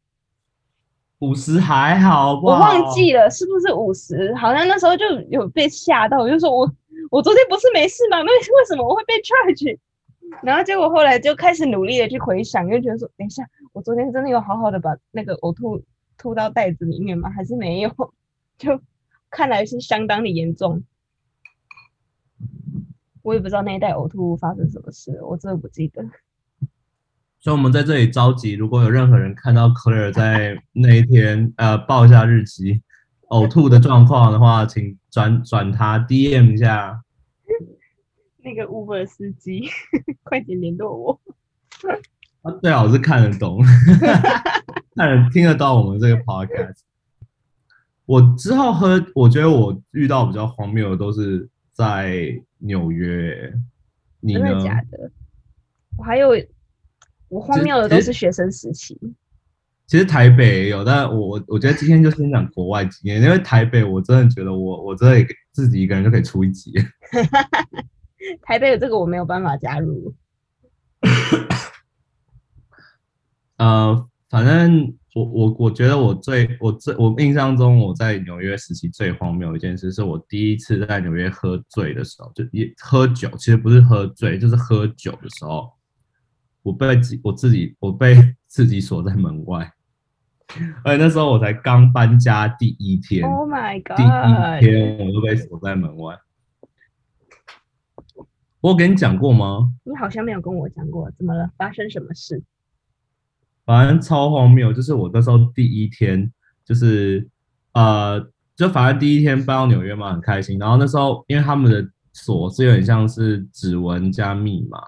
[1.21, 2.41] 五十还好吧？
[2.43, 4.35] 我忘记了是不是五十？
[4.35, 6.69] 好像那时候就有被吓到，我就说我
[7.13, 8.21] 我昨天不是没事吗？
[8.23, 9.79] 那为什么我会被 charge？
[10.43, 15.83] 然后结果后来就开始努力的去回想，又觉得说，等一下，我昨天真的有好好的把那个呕吐
[16.17, 17.29] 吐到袋子里面吗？
[17.31, 17.91] 还是没有？
[18.59, 18.81] 就
[19.31, 20.85] 看来是相当的严重。
[23.23, 26.03] 我也不知道那一袋呕吐物发生什么事，我真的不记得。
[27.41, 32.83] 所以，我们在这里召集，如果有任何人看到 Claire 在那一天呃报一下日期
[33.29, 37.03] 呕吐的状况的话，请转转他 DM 一下。
[38.45, 39.69] 那个 Uber 司机，
[40.23, 41.21] 快点联络我。
[42.43, 43.63] 啊，最好是看得懂，
[44.97, 46.81] 看得听得到我们这个 podcast。
[48.05, 53.53] 我之后喝，我觉得我遇到比较荒谬的都是在纽约。
[54.21, 54.55] 你真呢？
[54.55, 55.11] 的假的？
[55.97, 56.31] 我还有
[57.29, 58.99] 我荒谬的都是学生时期，
[59.87, 66.73] 其实台北也有，但我我我觉得今天就先讲国外经验，因为台北我真的觉得我我真的自己一个人就可以出一集。
[68.43, 70.15] 台北的这个我没有办法加入。
[73.59, 85.71] 呃，反正我我我觉得我最我最我印象中我在纽约时期最荒谬的一件事，是我第一次在纽约喝醉的时候，就一喝酒，其实不是喝醉，就是喝酒的时候，
[86.63, 88.17] 我被自我自己我被
[88.49, 89.71] 自己锁在门外，
[90.83, 94.61] 而且那时候我才刚搬家第一天，Oh my 第一 god！
[94.61, 96.17] 天我就被锁在门外。
[98.63, 99.73] 我有跟你讲过吗？
[99.83, 101.51] 你好像没有跟我讲过，怎么了？
[101.59, 102.41] 发生什么事？
[103.65, 106.33] 反正超荒谬，就是我那时候第一天，
[106.65, 107.29] 就是
[107.73, 110.61] 呃，就反正第一天搬到纽约嘛，很开心。
[110.61, 114.79] 然后那时候因为他们的锁是有点像是指纹加密码，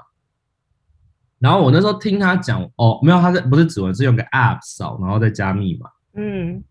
[1.41, 5.91] 然后我那时候听他讲，哦，没有，他是不是指纹，是用个 app 扫，然后再加密码。
[6.13, 6.63] 嗯，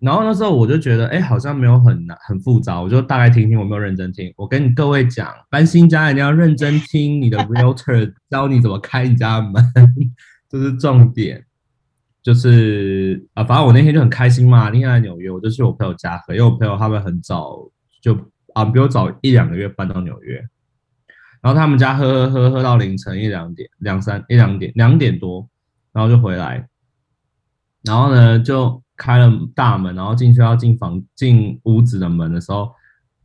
[0.00, 4.32] 然后那时候我就觉得，哎，好像没有很难很复杂，我就大概听听，我没有认真听。
[4.36, 9.64] 我跟你各位讲，搬新家一定要认真听你的 realtor 教你怎么开你家的门，
[10.48, 11.44] 这是重点。
[12.22, 17.56] 就是啊，反正我那天就很开心嘛，那天在纽约，我就去我朋友家喝，因为我朋友他们很早
[18.00, 18.18] 就
[18.54, 20.36] 啊比我早一两个月搬到纽约，
[21.42, 25.46] 然后他们家喝喝喝喝到凌晨一两点，两三一两点两点多，
[25.92, 26.66] 然后就回来，
[27.82, 32.72] 然后呢就开了大门，然后进去要进房进屋子的门的时候，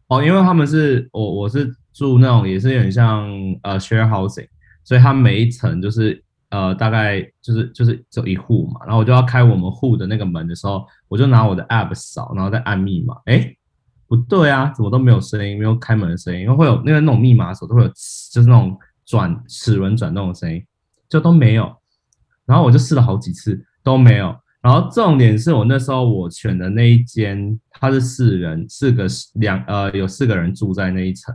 [0.08, 3.28] 哦，因为他们是我我是住那种也是有点像
[3.64, 4.48] 呃 share housing，
[4.84, 13.56] 所以它每一层就是呃大概就是就是只有一户嘛，然后我就要开我们户的那个门的时候，我就拿我的 app 扫，然后再按密码，哎，
[14.08, 20.64] 不对啊，怎么都没有声音，没有开门的声音，因为会有那个那种密码锁都会有就是那种转齿轮转动的声音，
[21.08, 21.72] 就都没有。
[22.46, 24.36] 然后我就试了好几次都没有。
[24.62, 31.34] 然后重点是我那时候我选的那一间，它是四人，四个两呃有四个人住在那一层，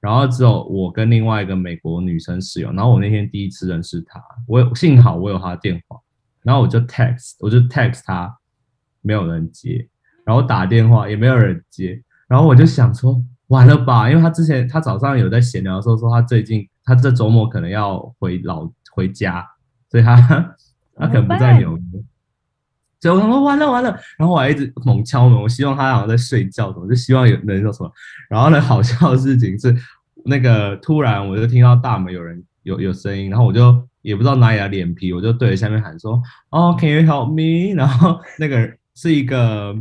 [0.00, 2.70] 然后只有我跟另外一个美国女生室友。
[2.72, 5.98] 然后我那天第一次认识她，我幸好我有她的电话，
[6.42, 8.32] 然后我就 text 我就 text 她，
[9.02, 9.88] 没有人接，
[10.24, 19.44] 然后打电话也没有人接，然后我就想说完了吧，因为她之前她早上有在闲聊的时候说她最近她这周末可能要回老回家，
[19.90, 20.16] 所以她
[20.94, 22.04] 她可能不在纽约。
[23.00, 27.90] 所以我想说完了完了，然后我还一直猛敲门，我希望他好像在睡觉什么，就希望有人说什么。
[28.28, 29.74] 然后呢，好笑的事情是，
[30.24, 36.20] 那个突然我就听到大门有人有有声音，然后我就也不知道哪里来脸皮，我就对着下面喊说
[36.52, 39.74] ：“哦，Can you help me？” 然后那个人是一个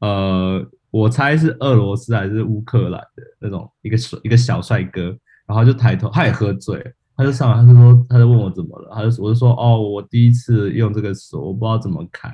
[0.00, 6.94] 呃，我猜是俄罗斯还是乌克兰的那种一个一个小帅哥，然后就抬头，他也喝醉。
[7.16, 12.30] 他就上来，他就说，他就问我怎么了，他就我就说，哦，我第一次用这个锁，我不知道怎么开，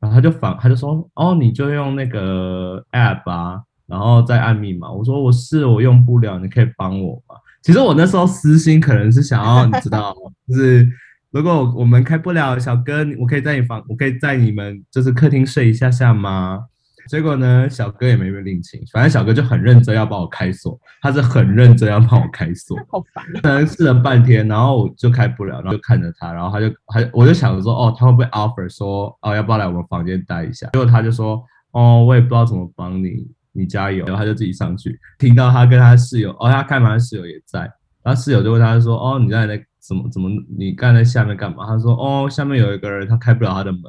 [0.00, 4.90] 然后他就反，他就说，哦，你就用那个 app 啊，然后再按密码。
[4.90, 7.36] 我说我是我用不了，你可以帮我吗？
[7.62, 10.14] 其实我那时候私心可能是想要，你知道，
[10.48, 10.90] 就是
[11.30, 16.64] 如果我们开不了，小哥，我可以在你房，我可以在你们就是客厅睡一下下吗？
[17.08, 22.76] 结果呢，小哥也没被领情，反正小哥就很认真要帮我开锁，他是很认真要帮我开锁。
[22.90, 23.40] 好烦啊！
[23.42, 30.68] 可能试了半天，然后我就开不了，然后就看着他，然后他就还我就想说，哦，他会不会 offer 说，哦，要不要来我们房间待一下？
[30.72, 34.04] 结果他就说，哦，我也不知道怎么帮你，你加油。
[34.06, 37.60] 然后他就自己上去，听到他跟他室友，哦，他开门，他室友也在，
[38.02, 41.66] 然后室友就问他说，哦，你刚才在怎么怎么，你刚才在下面干嘛？
[41.66, 43.82] 他说，哦，下面有一个人，他开不了他的门。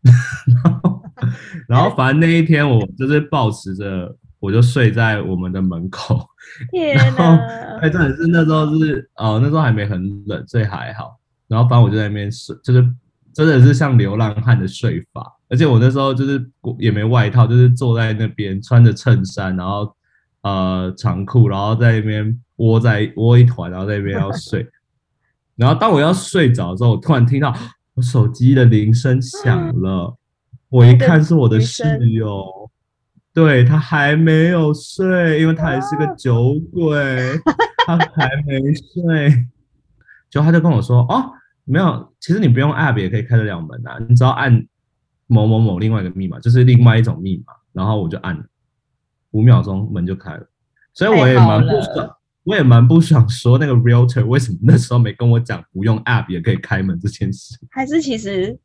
[0.64, 0.97] 然后，
[1.68, 6.26] 然后反正那一天我就是抱持着，我就睡在我们的门口。
[6.70, 7.78] 天 然后哪！
[7.80, 11.18] 哎，真的是那时候是哦，那时候还没很冷，所以还好。
[11.46, 12.86] 然后反正我就在那边睡，就是
[13.32, 15.34] 真的是像流浪汉的睡法。
[15.48, 16.44] 而且我那时候就是
[16.78, 19.90] 也没外套，就是坐在那边穿着衬衫，然后
[20.42, 24.66] 呃长裤，然后在那边窝在窝一团，然后在那边要睡。
[25.56, 27.54] 然后当我要睡着的时候，我突然听到
[27.94, 30.14] 我手机的铃声响了，
[30.68, 32.44] 我一看是我的室友。
[33.34, 37.38] 对他还没有睡，因为他还是个酒鬼，
[37.86, 39.46] 他还没睡。
[40.28, 41.30] 就他就跟我说：“哦，
[41.64, 44.66] 没有，其实你不用 app 也可以开得了门啊，你只要按
[45.28, 48.44] 某某某另外一个密码，就是另外一种密码。”然后我就按了，
[49.30, 50.50] 五秒钟门就开了。
[50.92, 52.10] 所以我也蛮不爽，
[52.42, 57.56] 我也蛮不爽说那个 realtor 为什么那时候没跟我讲不用 app 也可以开门这件事。
[57.70, 58.58] 还是其实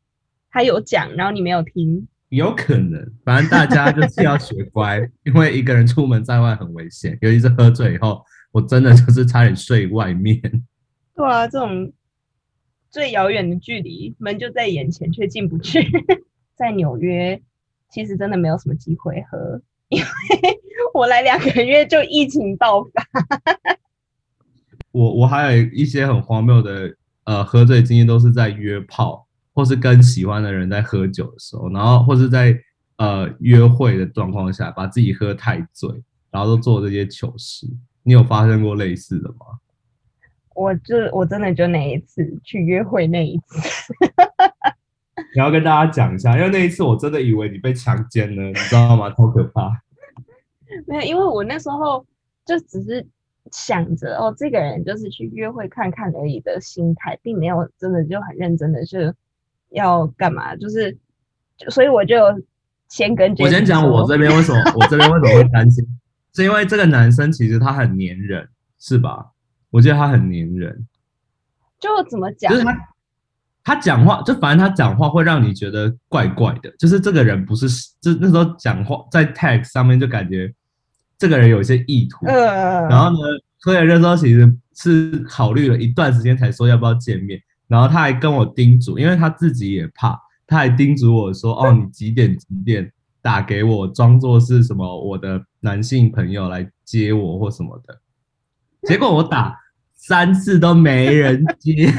[0.54, 2.06] 他有讲，然后你没有听。
[2.28, 10.40] 有可能，反正大家就是要学乖， 因为一个人出门在外很危险，尤其是喝醉以后，我真的就是差点睡外面。
[11.16, 11.92] 对啊，这种
[12.88, 15.84] 最遥远的距离，门就在眼前却进不去。
[16.54, 17.42] 在纽约，
[17.90, 20.06] 其实真的没有什么机会喝，因为
[20.94, 23.04] 我来两个月就疫情爆发。
[24.92, 26.94] 我我还有一些很荒谬的
[27.24, 29.23] 呃喝醉经验，都是在约炮
[29.54, 32.58] 或是跟喜欢的人在喝酒的时候，然后或是在
[32.98, 35.88] 呃约会的状况下，把自己喝太醉，
[36.30, 37.66] 然后都做这些糗事。
[38.02, 39.36] 你有发生过类似的吗？
[40.54, 43.60] 我就我真的就那一次去约会那一次，
[45.34, 49.10] 你要跟大家讲一下，因为那一次我真的以为你被强奸了，你知道吗？
[49.10, 49.82] 超可怕。
[50.86, 52.06] 没有，因为我那时候
[52.44, 53.04] 就只是
[53.50, 59.12] 想着哦，这个人就是去约会看看而已的心态，并没有真的就很认真的是
[59.74, 60.96] 要干嘛，就是
[61.68, 62.16] 所以我就
[62.88, 65.84] 先跟我先讲我这边为什么我这边为什么会担心，
[66.34, 68.48] 是因为这个男生其实他很粘人，
[68.78, 69.26] 是吧？
[69.70, 70.86] 我觉得他很粘人，
[71.80, 72.52] 就怎么讲？
[72.52, 72.76] 就是他，
[73.64, 76.72] 他讲话就反正他讲话会让你觉得怪怪的。
[76.78, 77.66] 就是这个人不是，
[78.00, 80.52] 就那时候讲话在 tag 上面就感觉
[81.18, 82.26] 这个人有一些意图。
[82.26, 82.88] 嗯。
[82.88, 83.18] 然后呢，
[83.58, 87.40] 所以那时候其实是考虑了一段时间才说要不要见面。
[87.66, 92.92] 然后他还跟我叮嘱，因为他自己也怕，他还叮嘱我说：“哦，你几点几点
[93.22, 98.00] 打给我，装作是什么我的男性朋友来接我或什么的。
[98.86, 99.60] ”结果我打。
[99.96, 101.90] 三次都没人接，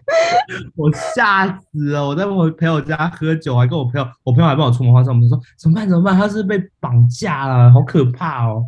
[0.76, 2.06] 我吓死了！
[2.06, 5.88] 我在我朋友家喝酒，还跟我朋友，我朋友还帮我出谋划策，我们说怎么办？
[5.88, 6.14] 怎么办？
[6.14, 8.66] 他是被绑架了，好可怕哦！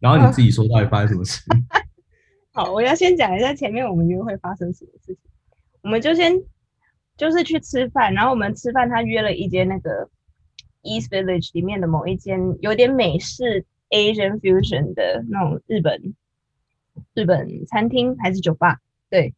[0.00, 1.40] 然后你自己说到底发生什么事？
[2.52, 5.16] 好，我要先讲一下前面我们约会发生什么事情。
[5.82, 6.32] 我们就先
[7.16, 10.10] 就是去吃饭，然后我们吃饭，他约了一间那个
[10.82, 16.14] East Village 里面的某一间有点美式 Asian fusion 的那种日本。
[17.14, 18.78] 日本餐厅还是酒吧？
[19.08, 19.34] 对，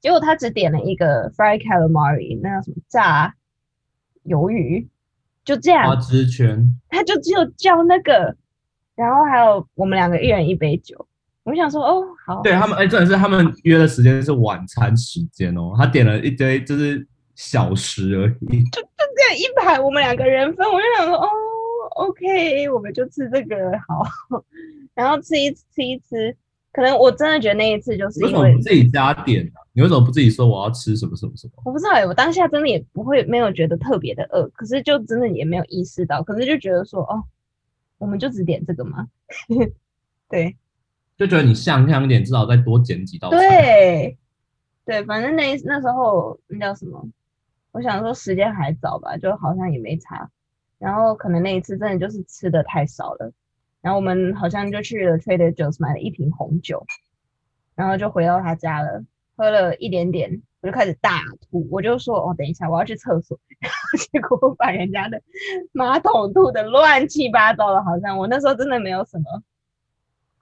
[0.00, 3.36] 结果他只点了一个 fried calamari，那叫什么炸
[4.24, 4.88] 鱿鱼，
[5.44, 5.86] 就这样。
[5.86, 6.66] 花枝圈。
[6.88, 8.36] 他就只有叫那个，
[8.96, 11.06] 然后还有我们两个一人一杯酒。
[11.46, 12.42] 我想说，哦，好。
[12.42, 15.74] 对他们，哎，真的是他们约的时间是晚餐时间哦。
[15.78, 18.62] 他点了一堆，就是小食而已。
[18.64, 20.66] 就就这样一排，我们两个人分。
[20.66, 21.28] 我就想说，哦
[21.96, 23.56] ，OK，我们就吃这个
[23.88, 24.04] 好。
[24.94, 26.36] 然后吃一吃一吃。
[26.72, 31.62] 可能我真的觉得那一次就是因为自己加点的，你为什么不自己说我要吃什么什么什么？
[31.64, 37.24] 我不知道哎，我当下真的也不会没有觉得特别的饿，可是就真的也没有意识到，可是就觉得说哦，
[37.96, 39.08] 我们就只点这个吗？
[40.28, 40.54] 对，
[41.16, 43.30] 就觉得你像像一点，至少再多捡几道。
[43.30, 44.18] 对，
[44.84, 47.08] 对，反正那那时候那叫什么？
[47.72, 50.30] 我想说时间还早吧，就好像也没差。
[50.78, 53.32] 然后可能那一次真的就是吃的太少了。
[53.80, 56.84] 然后我们好像就去了 Trader Joe's 买了一瓶红酒，
[57.74, 59.04] 然后就回到他家了，
[59.36, 61.68] 喝了一点点，我就开始大吐。
[61.70, 63.38] 我就说：“哦，等一下，我要去厕所。
[63.60, 65.22] ”然后结果我把人家的
[65.72, 69.24] 马桶吐的乱七八糟的，好像我那时候真的没有什么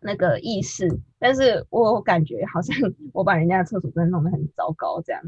[0.04, 0.86] 那个意识，
[1.18, 2.76] 但是我感觉好像
[3.14, 5.22] 我把人家的厕所真的弄得很糟糕这样。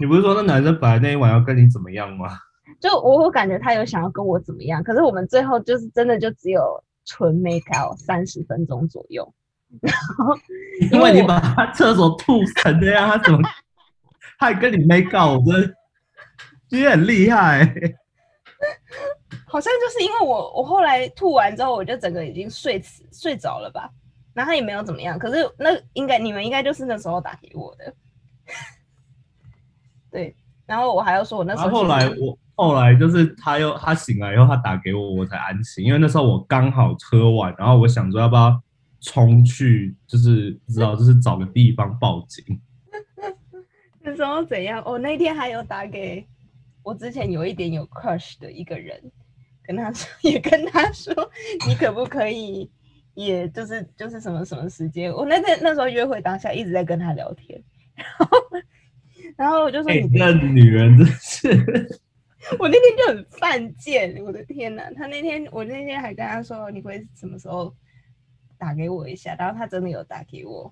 [0.00, 2.26] 你不是说那男生本来那一晚要跟你怎么样吗？
[2.80, 9.32] 就我我感觉他有想要跟我怎么样，可是我们最后就是真的就只有纯 make out 三十分钟左右，
[9.82, 10.34] 然后
[10.90, 13.38] 因为你把他厕所吐成这样，他怎么
[14.38, 15.38] 还跟你 make out？
[15.46, 15.74] 我真的
[16.70, 17.62] 其实很厉害，
[19.54, 23.88] 好像就是因为我我后来吐完之后，我就整个已经睡死睡着了吧，
[24.32, 27.94] 然后也没有怎么样，可是那应该你们应该就是那时候打给我的，
[30.10, 30.34] 对，
[30.66, 32.36] 然后我还要说我那时候后来我。
[32.56, 35.84] 后来就是他又他醒来以后，他打给我，我才安心。
[35.84, 38.62] 因为那时候我刚好喝完，然后我想说要不要
[39.00, 42.60] 冲去，就是不知道就是找个地方报警。
[44.02, 44.80] 那时候怎样？
[44.86, 46.24] 我那天还有打给
[46.84, 49.02] 我之前有一点有 crush 的一个人，
[49.66, 51.12] 跟他说， 也跟他说，
[51.66, 52.70] 你可不可以，
[53.14, 55.12] 也就是就是什么什么时间？
[55.12, 57.62] 我那天那时候约会当下一直在跟他聊天，
[57.96, 58.38] 然后
[59.36, 62.00] 然后我就说，你那女人真是。
[62.58, 64.84] 我那天就很犯贱，我的天哪！
[64.94, 67.74] 他那天，我那天还跟他说，你会什么时候
[68.58, 69.34] 打给我一下？
[69.38, 70.70] 然后他真的有打给我，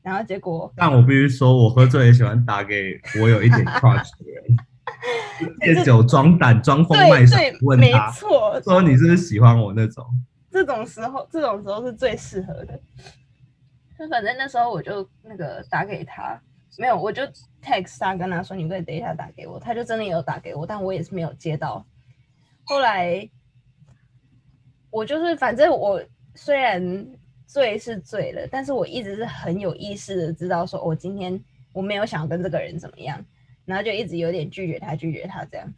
[0.00, 0.72] 然后结果……
[0.76, 4.56] 但我必须说，我喝醉也喜欢打给我有一点 crush 的人，
[5.60, 10.04] 借酒装胆、装疯卖傻问他，说你是不是喜欢我那种？
[10.50, 12.80] 这种时候，这种时候是最适合的。
[13.98, 16.38] 就反正那时候我就那个打给他，
[16.78, 17.22] 没有，我就
[17.62, 21.84] text 他跟他说，你可以等一下打给我，他就真的有打给我，但我也是没有接到。
[22.64, 23.28] 后来
[24.90, 26.02] 我就是反正我
[26.34, 27.06] 虽然
[27.46, 31.42] 醉是醉了，但是我一直是很有意识的知道说，我今天
[31.72, 33.24] 我没有想跟这个人怎么样，
[33.66, 35.74] 然后就一直有点拒绝他，拒绝他这样。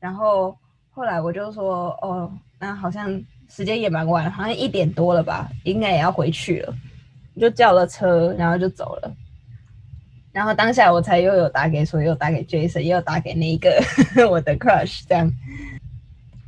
[0.00, 0.56] 然后
[0.90, 6.74] 后来我就说，哦，那好像时间也蛮晚了，好像一点多了吧，应该也要回去了，
[7.40, 9.14] 就叫了车，然后就走了。
[10.32, 13.70] 然后当下我才又有打给，所又打给 Jason，又打给那一个
[14.28, 15.32] 我的 crush，这样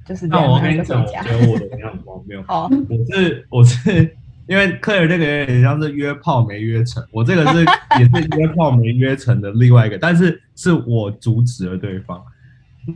[0.04, 0.26] 就是。
[0.26, 2.42] 那我跟你讲，我觉得我的非常荒谬。
[2.42, 4.16] 好，我是我是
[4.46, 7.64] 因为克尔这个有点像是约炮没约成，我这个是
[7.98, 12.22] 也是约炮没约成的另外一个，但是是我阻止了对方。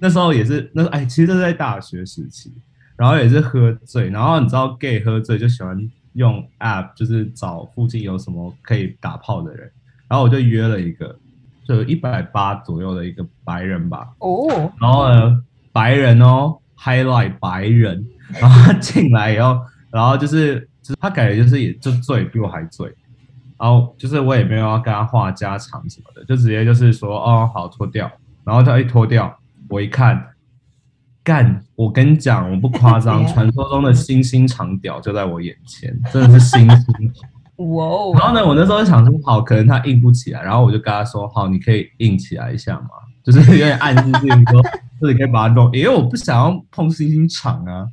[0.01, 2.53] 那时候也是那哎，其实这是在大学时期，
[2.96, 5.76] 然后也是喝醉，然后你知道 gay 喝醉就喜欢
[6.12, 9.68] 用 app，就是找附近有什么可以打炮的人，
[10.07, 11.18] 然后我就约了一个，
[11.66, 15.42] 就一百八左右的一个白人吧，哦，然后呢，
[15.72, 18.07] 白人哦，highlight 白人，
[18.40, 22.86] 然后他进来以后，然后就是就是他感觉就是也就醉，比我还醉，
[23.58, 28.10] 然后就是我也没有要跟他话家常什么的，就直接就是说哦好脱掉，
[28.44, 30.28] 然后他一脱掉，我一看，
[31.22, 37.12] 干，我跟你讲，我不夸张， 传说中的星星长屌就在我眼前，真的是星星
[37.74, 42.88] 哇哦，然后呢，我那时候就想说，好，可能他硬不起来，然后我就跟他说，好，你可以硬起来一下嘛，
[43.22, 44.62] 就是有点暗示自己说，
[44.98, 47.86] 就是可以把它弄，因为我不想要碰星星场啊。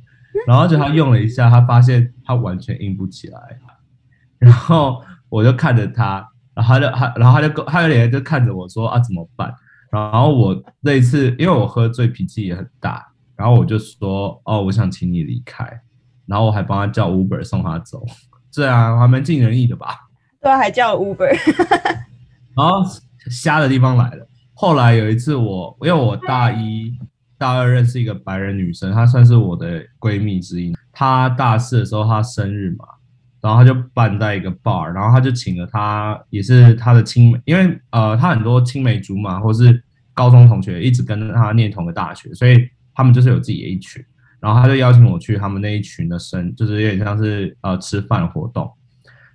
[0.46, 3.40] 然后就他用了一下，他发现他完全硬不起来，
[4.38, 9.52] 然后我就看着他，然后他就他，然后他就他有点就看着我说啊怎么办？
[9.90, 13.06] 然后我那一次因为我喝醉脾气也很大，
[13.36, 15.64] 然后我就说哦，我想请你离开，
[16.26, 18.04] 然后我还帮他叫 Uber 送他走。
[18.50, 19.88] 这样还蛮尽人意的吧？
[20.40, 21.28] 对啊，还叫 Uber，
[22.56, 22.82] 然后
[23.30, 24.26] 瞎的地方来了。
[24.54, 26.92] 后来有一次我，因为我大一、
[27.38, 30.76] 大二认识一个白人女生，她算是我的闺蜜之一。
[30.92, 32.84] 她大四的时候，她生日嘛，
[33.40, 39.82] 然后她就办在一个 bar，然后她就请了她，也是她的青梅，因为呃，她很多青梅竹马或是
[40.12, 44.04] 高中同学一直跟她念同个大学，所以他们就是有自己的一群。
[44.40, 48.68] 然后她就邀请我去他们那一群的生，就是有点像是呃吃饭活动。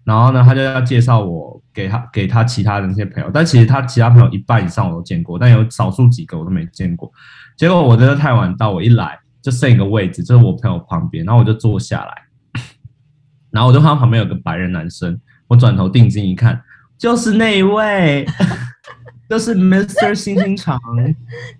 [0.03, 7.09] 然后呢，她就要介绍我给她给她其他的那些朋友，但其实她其他朋友一半以上我都见过，但有少数几个我都没见过。
[7.57, 12.23] 结果我真的太晚到，我一来就剩一个位置，就是我朋友旁边，然后我就坐下来，
[13.51, 16.61] 然后我就看到旁边有个白人男生，我转头定睛一看，
[16.97, 18.25] 就是那一位，
[19.29, 20.13] 就是 Mr.
[20.15, 20.79] 星星长。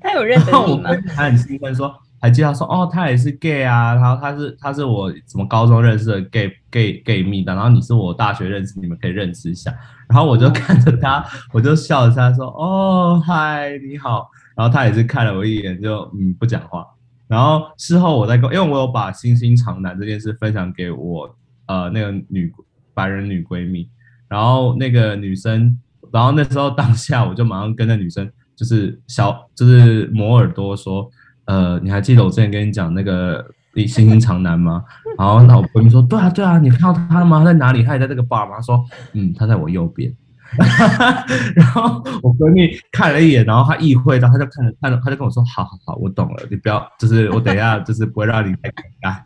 [0.01, 0.89] 他有认然后得你吗？
[0.89, 9.73] 我跟他很兴奋说，还介绍说，哦，他也是 gay 啊，然后他是他是我什么高中认识的 gay gay gay 蜜的，然后你是我大学认识，你们可以认识一下。
[10.07, 14.29] 然后我就看着他，我就笑着他说，哦，嗨，你好。
[14.55, 16.85] 然后他也是看了我一眼，就嗯不讲话。
[17.27, 21.35] 然后事后我在跟，因为我有把星星长男这件事分享给我
[21.67, 22.53] 呃那个女
[22.93, 23.89] 白人女闺蜜，
[24.27, 25.79] 然后那个女生，
[26.11, 31.09] 然后那时候当下我就马上跟那女生就是小就是磨耳朵说，
[31.45, 33.43] 呃，你还记得我之前跟你讲那个
[33.87, 34.83] 星星长男吗？
[35.17, 37.39] 然后那我闺蜜说，对啊对啊，你看到他了吗？
[37.39, 37.81] 他在哪里？
[37.81, 38.61] 他也在这个 bar 吗？
[38.61, 40.13] 说，嗯，他在我右边。
[41.55, 49.21] 然后我闺蜜看了一眼，然后她意会到，她就看着看着，她就跟我说：“好好好，我懂了，你不要，就是我等一下就是不会让你太尴尬。”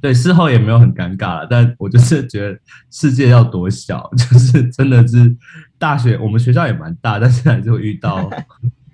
[0.00, 2.58] 对，事后也没有很尴尬了，但我就是觉得
[2.90, 5.36] 世界要多小，就是真的是
[5.78, 8.30] 大学，我们学校也蛮大，但是还是会遇到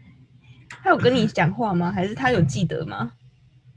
[0.83, 1.93] 他有跟你讲话吗？
[1.93, 3.13] 还是他有记得吗？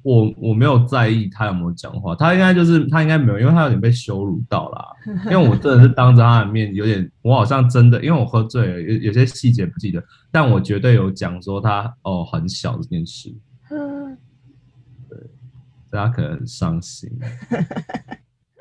[0.06, 4.86] 我我没有在意他有没有讲话，他应该就是他应该没有，因为他有点被羞辱到啦。
[5.26, 13.34] 因为我真的是当着他的面，有点我好像真的，因为我喝醉了，有有些细节不记得，但我绝对有讲说他哦很小这件事，
[15.10, 15.18] 对，
[15.89, 17.10] 大家可能很伤心。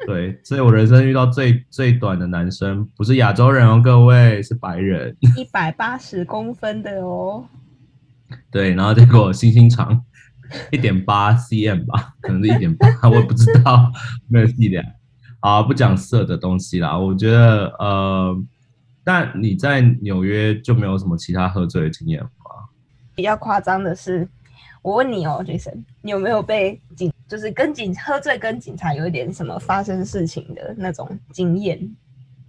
[0.07, 5.15] 对，所以我人生遇到最最短的男生不是亚洲人哦，各位是白人。
[5.37, 7.45] 一百八十公分的哦，
[8.51, 10.03] 对，然后结果星星长
[10.71, 13.91] 一点八 cm 吧，可能是一点八， 我也不知道，
[14.29, 14.85] 没有细量。
[15.41, 18.35] 啊，不讲色的东西啦，我觉得呃，
[19.05, 22.29] 但你在纽约就没有什么其他喝醉的经验吗？
[23.15, 24.27] 比较夸张的是，
[24.81, 31.79] 我问你哦，Jason，你有没有被警，就是跟警喝醉跟警察有一点什么发生事情的那种经验？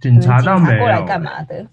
[0.00, 1.02] 警察倒没过来。
[1.02, 1.66] 干嘛的？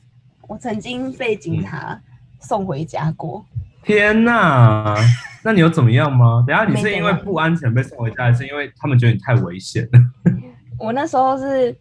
[0.48, 2.00] 我曾经被警察
[2.42, 3.46] 送回家过。
[3.84, 4.96] 天呐，
[5.44, 6.44] 那你有怎么样吗？
[6.48, 10.00] 等下你是因为不安全被送回家，还是因为他们觉得你太危险了？
[10.80, 11.76] 我那时候是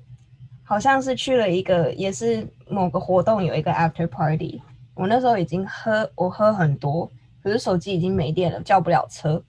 [0.64, 4.60] 好像是去了一个，也是某个活动有一个 after party。
[4.94, 7.10] 我那时候已经喝，我喝很多，
[7.42, 9.42] 可是手机已经没电了，叫不了车。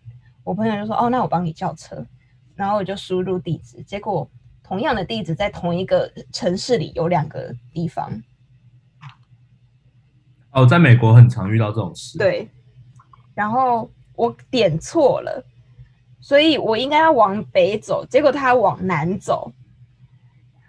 [0.43, 2.06] 我朋友就说：“哦，那我帮你叫车。”
[2.56, 4.30] 然后我就输入地址，结果
[4.64, 8.12] 同样的地址在同一个城市里有两个地方。
[10.54, 12.18] 哦，在美国很常遇到这种事。
[12.18, 12.49] 对，
[13.34, 15.43] 然后我点错了，
[16.22, 19.51] 所以我应该要往北走，结果他往南走，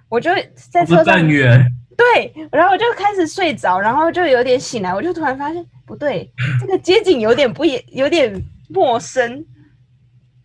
[0.09, 1.29] 我就在车上。
[1.29, 1.71] 远。
[1.97, 6.29] 对，然后我就开始睡着，然后就有点醒来，我就突然发现不对，
[6.59, 9.47] 这个街景有点不也有点陌生。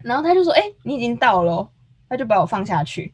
[0.04, 1.68] 然后他就说：“哎，你已经到了。”
[2.08, 3.14] 他就把我放下去，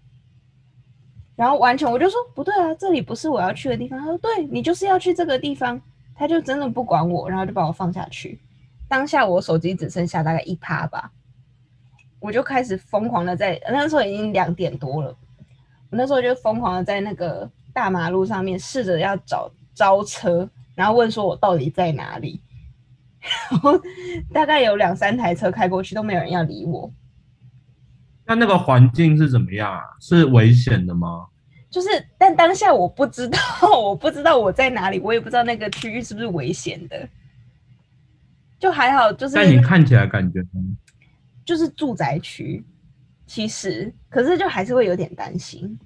[1.35, 5.81] 然后完全我就说：“不对啊，这里不是我要去的地方。”他说：“对你就是要去这个地方。”
[6.15, 8.39] 他就真的不管我，然后就把我放下去。
[8.87, 11.11] 当下我手机只剩下大概一趴吧，
[12.19, 15.09] 我就开始疯狂的在那时候已经两点多了，
[15.89, 22.41] 我那时候就疯狂的在那个大马路上面试着要找招车，然后问说我到底在哪里。
[23.49, 23.71] 然后
[24.31, 26.93] 大概有两三台车开过去，都没有人要理我。
[28.23, 29.81] 那那个环境是怎么样啊？
[29.99, 31.25] 是危险的吗？
[31.75, 33.37] 就是，但当下我不知道，
[33.77, 37.05] 我不知道我在哪里，我也不知道那个区域是不是危险的。
[38.57, 39.35] 就还好，就是。
[39.35, 40.39] 但你看起来感觉，
[41.43, 42.63] 就是住宅区，
[43.27, 45.77] 其实，可是就还是会有点担心。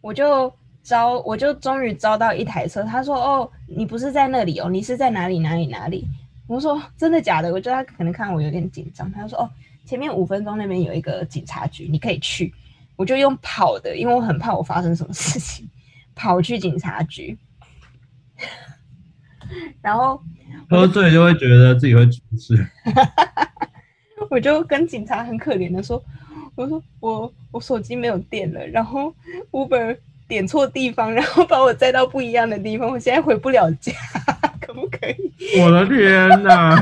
[0.00, 0.52] 我就。
[0.82, 6.06] 招我就终于招到一台车，他说：“哦，你不是在那里哦，你是在哪里哪里哪里？”
[6.46, 9.50] 我说：“真的假的？”我觉得他可能看我有点紧张，他说：“哦，
[9.84, 12.54] 前面五分钟那边有一个警察局，你可以去。”
[12.96, 15.68] 我就用跑的，因为我很怕我发生什么事情，
[16.14, 17.38] 跑去警察局。
[19.80, 20.20] 然后
[20.68, 22.66] 喝醉就会觉得自己会出事，
[24.30, 26.02] 我就跟警察很可怜的说
[26.56, 29.14] ：“我说我我手机没有电了，然后
[29.50, 29.96] Uber。”
[30.28, 33.92] 点错地方，然后把我载到不一样的地方，我现在回不了家，
[34.60, 35.32] 可不可以？
[35.62, 36.76] 我的天哪！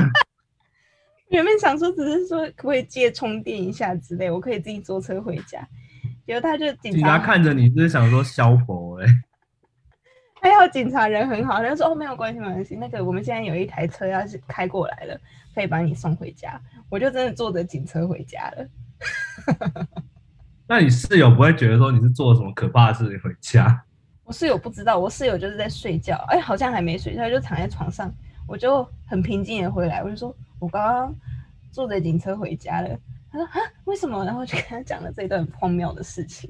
[1.29, 5.59] 原本想说只是说可不可以借充电一下之类，我可以自己坐车回家。
[6.25, 9.07] 结果他就警察看着你，就是想说消佛哎。
[10.41, 15.19] 还好警察人很好，他说哦没有关系没关系，那个我们现在有一台车要是开过来了，
[15.55, 16.59] 可以把你送回家。
[16.89, 18.67] 我就真的坐着警车回家了。
[20.67, 23.83] 那你室友不会觉得说你是做了什么可怕的事情回家？
[24.23, 28.11] 我室友不知道，我室友就是在睡觉，哎，好像还没睡，他就躺在床上，
[28.47, 31.15] 我就很平静的回来，我就说我刚刚
[31.71, 32.89] 坐着警车回家了。
[33.35, 34.23] 说啊，为什么？
[34.25, 36.49] 然后就跟他讲了这一段荒谬的事情。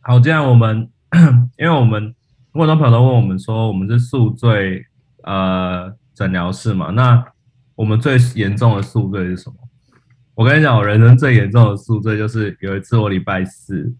[0.00, 0.90] 好，这样我们，
[1.58, 2.14] 因为我们
[2.52, 4.84] 很多朋友都问我们说，我们是宿醉
[5.24, 7.24] 呃诊疗室嘛，那
[7.74, 9.56] 我们最严重的宿醉是什么？
[10.34, 13.92] 我跟你讲，我人生最严重的宿醉就是有一次我礼拜四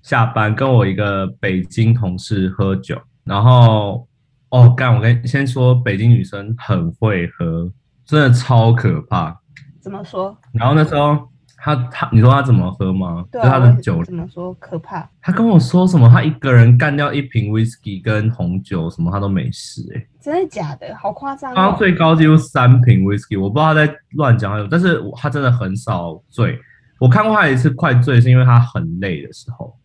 [0.00, 4.08] 下班跟我一个北京同事喝酒，然后
[4.48, 7.70] 哦干，我跟先说北京女生很会喝，
[8.04, 9.41] 真的超可怕。
[9.82, 10.34] 怎么说？
[10.54, 11.28] 然后那时候。
[11.64, 13.24] 他他，你说他怎么喝吗？
[13.30, 15.08] 对啊，他的酒怎么说可怕？
[15.20, 16.08] 他跟我说什么？
[16.08, 20.04] 他一个人干掉一瓶 whisky 跟红酒，什么他都没事哎。
[20.20, 20.92] 真的假的？
[20.96, 21.54] 好夸张！
[21.54, 26.58] 他最高纪录三瓶 whisky，我不知道他在乱讲什但是他真的很少醉。
[26.98, 29.78] 我看过他一次快醉，是因为他很累的时候。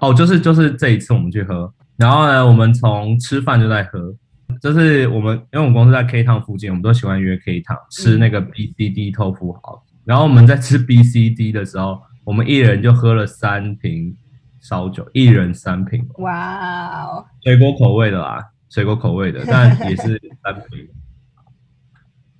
[0.00, 4.12] 哦，就是就是这一次我们去喝，然后呢，我们从吃饭就在喝，
[4.60, 9.84] 就是我们因为我们公司在 K 汤附近，我们都喜欢约 K 汤吃那个 B C D 豆腐好。
[10.04, 14.16] 然后我们在吃 B C D 的时候，我们一人就喝了三瓶
[14.60, 16.06] 烧酒，一人三瓶。
[16.18, 17.24] 哇哦！
[17.42, 20.88] 水果口味的啦，水果口味的， 但也是三瓶。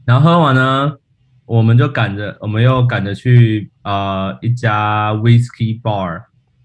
[0.05, 0.95] 然后喝完呢，
[1.47, 6.25] 我们就赶着，我们又赶着去呃一家 Whisky Bar，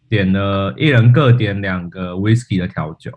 [0.10, 3.12] 点了一人各点两个 Whisky 的调酒。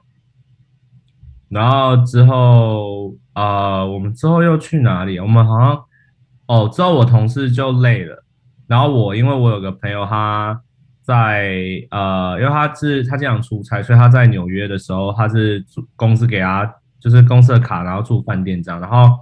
[1.53, 5.19] 然后之后呃，我们之后又去哪里？
[5.21, 5.85] 我们好像。
[6.49, 8.25] 哦，之后我同事就累了，
[8.67, 10.61] 然后我因为我有个朋友他
[11.01, 11.55] 在
[11.91, 15.65] 呃，因为他是他经常出差，所以他在纽约的时候，他是
[15.97, 19.19] 公司给他就是公司的卡，然后住饭店这样，然后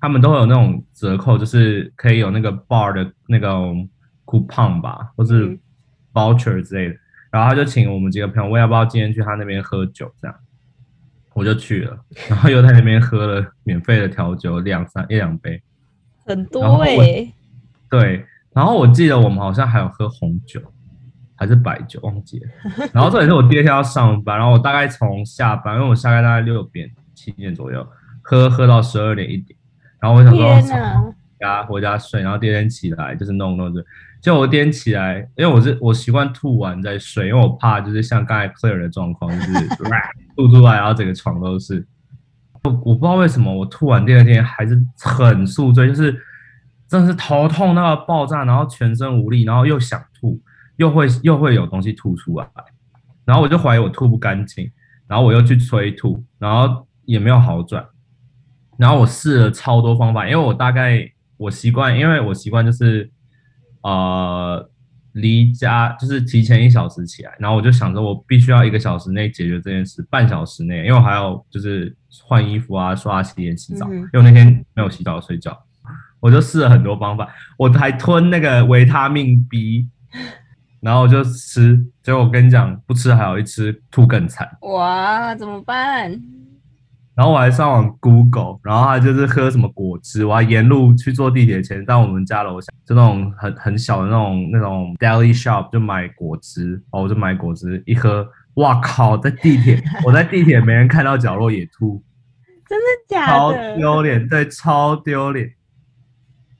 [0.00, 3.88] 他们都会有那种折扣，就是可以有那个 bar 的那种
[4.24, 5.56] coupon 吧，或是
[6.12, 6.96] voucher 之类的，
[7.30, 10.36] 然后他就请我们几个朋友问要不要今天去他那边喝酒这样，
[11.34, 15.62] 我就去了，然后又在那边喝了免费的调酒两三一两杯。
[16.24, 17.32] 很多哎，
[17.90, 20.60] 对，然后我记得我们好像还有喝红酒，
[21.34, 22.48] 还是白酒，忘记了。
[22.92, 27.86] 然后这也是我第二天要上班，然后我大概从下班，因为我下班大概六点七点左右，
[28.20, 29.58] 喝喝到十二点一点。
[30.00, 33.84] 然后我想说，家回家睡，然后第二天起来就是弄弄的。
[34.22, 39.68] 就我第二天起来，因为我是我习惯吐完再睡，因为我怕就是像刚才 Claire 的状况，就是
[40.36, 41.84] 吐出来然后整个床都是。
[42.62, 46.16] 我我不知道为什么我吐完第二天还是很宿醉，就是
[46.86, 50.40] 真的是头痛到爆炸，然后全身无力，然后又想吐，
[50.76, 52.46] 又会又会有东西吐出来，
[53.24, 54.70] 然后我就怀疑我吐不干净，
[55.08, 57.84] 然后我又去催吐，然后也没有好转。
[58.78, 63.10] 然后我试了超多方法，因为我大概我习惯，因为我习惯就是
[63.82, 64.68] 呃
[65.12, 75.54] 离家就是提前一小时起来，然后我就想着我必须要一个小时内解决这件事，半小时内，因为我还要就是换衣服啊、刷牙、洗脸、洗澡，因为那天没有洗澡睡觉，
[76.18, 77.28] 我就试了很多方法，
[77.58, 79.86] 我还吞那个维他命 B，
[80.80, 84.48] 然后我就吃，结果我跟你讲，不吃还有，一吃吐更惨。
[84.62, 86.10] 哇，怎么办？
[87.14, 102.02] 然后我还上网 Google，然后他就是喝什么果汁，我还沿路去坐地铁前到我们家楼下，就那种很很小的那种那种 deli shop 就买果汁，哦，我就买果汁一喝，哇靠，在地铁，我在地铁没人看到角落也吐，
[102.66, 103.76] 真的假的超的？
[103.76, 105.50] 丢脸，对，超丢脸。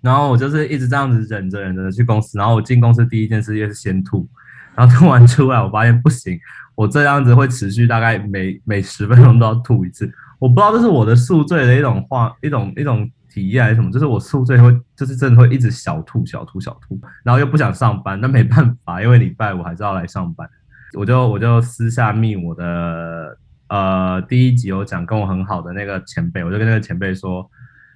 [0.03, 4.29] 然后我就是一直这样子忍着忍着去公司，然后我进公司第一件事就是先吐，
[4.75, 6.39] 然后吐完出来，我发现不行，
[6.75, 10.13] 我这样子会持续大概每每十分钟都要吐一次。
[10.43, 20.51] 我不知道这是我的宿醉的一种话，一种一种体验还是什么，就是我宿醉会，就是真的会一直小吐小吐小吐，然后又不想上班，那没办法，因为礼拜五还是要来上班，
[20.99, 23.39] 我就我就私下密我的
[23.69, 27.49] 呃第一集有讲跟我很好的那个前辈，我就跟那个前辈说，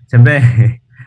[0.07, 0.39] 前辈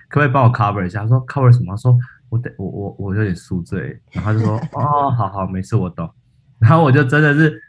[0.09, 1.03] 可不可以帮我 cover 一下？
[1.03, 1.71] 他说 cover 什么？
[1.71, 6.13] 他说我得我我我有点宿醉，然后他就说 哦好好没事我懂，
[6.59, 7.61] 然后我就真的是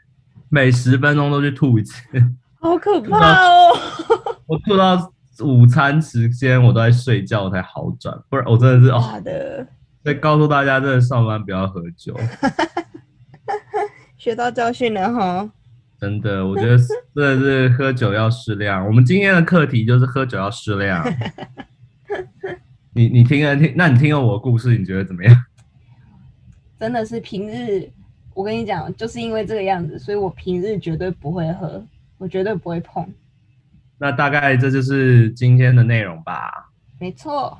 [0.49, 1.95] 每十分钟都去吐一次。
[2.61, 3.73] 好可怕哦！
[4.47, 9.01] 我做到午餐时间，我都在睡觉才好转，不然我真的是哦。
[9.13, 9.67] 假的，
[10.05, 12.15] 所以告诉大家，真的上班不要喝酒，
[14.19, 15.51] 学到教训了哈。
[15.99, 18.87] 真的，我觉得真的是喝酒要适量。
[18.87, 21.05] 我们今天的课题就是喝酒要适量。
[22.93, 25.45] 你你听了听，那你听了我的故事，你觉得怎么样？
[26.79, 27.89] 真的是平日，
[28.35, 31.83] 我跟你讲，就是因为这个样子，所以我平日绝对不会喝，
[32.21, 33.05] 我绝对不会碰。
[33.99, 36.71] 那大概这就是今天的内容吧。
[36.99, 37.59] 没错，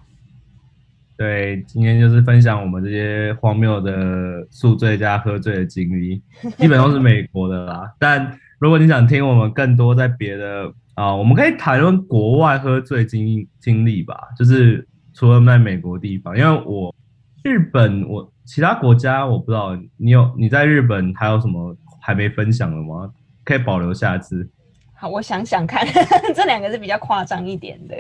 [1.17, 6.23] 对，今天就是分享我们这些荒谬的宿醉加喝醉的经历，
[6.59, 7.91] 基本都是美国的啦。
[7.99, 16.95] 但如果你想听我们更多在别的啊、我们可以谈论国外喝醉经经历吧，就是除了在美国地方，因为我
[17.43, 23.11] 日本我其他国家我不知道，你有你在日本还有什么还没分享的吗？
[23.45, 24.49] 可以保留下次。
[24.95, 25.87] 好，我想想看，
[26.35, 27.97] 这两个是比较夸张一点的。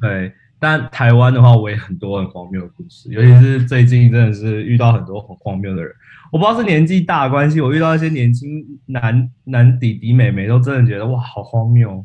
[0.00, 5.92] 对，但台湾的话，我也很多很荒谬的故事，尤其是最近真的是遇到很多很荒谬的人。
[6.30, 12.04] 我不知道是年纪大的关系，我遇到一些年轻男男弟弟妹妹，都真的觉得哇，好荒谬。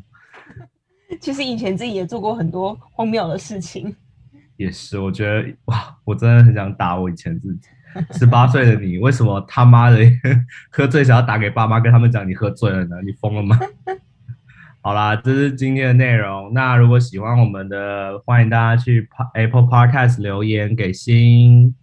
[1.20, 3.94] 其实以前自己也做过很多荒谬的事情。
[4.56, 7.60] 也是，我觉得哇，我真的很想打我以前自己。
[8.12, 9.98] 十八岁的你，为什么他妈的
[10.70, 12.96] 喝醉想要打给爸妈，跟他们讲你喝醉了呢？
[13.04, 13.58] 你疯了吗？
[14.82, 16.52] 好啦，这是今天的内容。
[16.54, 21.74] 那如果喜欢我们的，欢迎大家去 Apple Podcast 留言给星。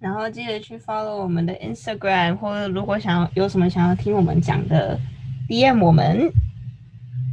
[0.00, 4.98] 然后记得去 follow 我们的 Instagram，或者如果想要有什么想要听我们讲的
[5.48, 6.30] ，DM 我们。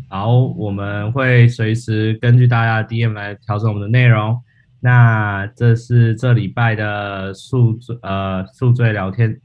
[0.10, 4.38] 好，我们会随时根据大家的 DM 来调整我们的内容。
[4.82, 9.40] 那这是这礼拜的宿醉呃宿醉聊天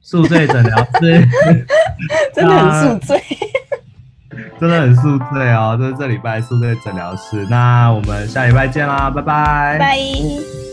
[0.00, 1.26] 宿醉诊疗室，
[2.34, 3.22] 真的很宿醉。
[4.58, 5.76] 真的很宿醉哦。
[5.78, 7.44] 这是这礼拜宿醉诊疗室。
[7.50, 9.78] 那我们下礼拜见啦，拜拜。
[9.78, 10.71] 拜。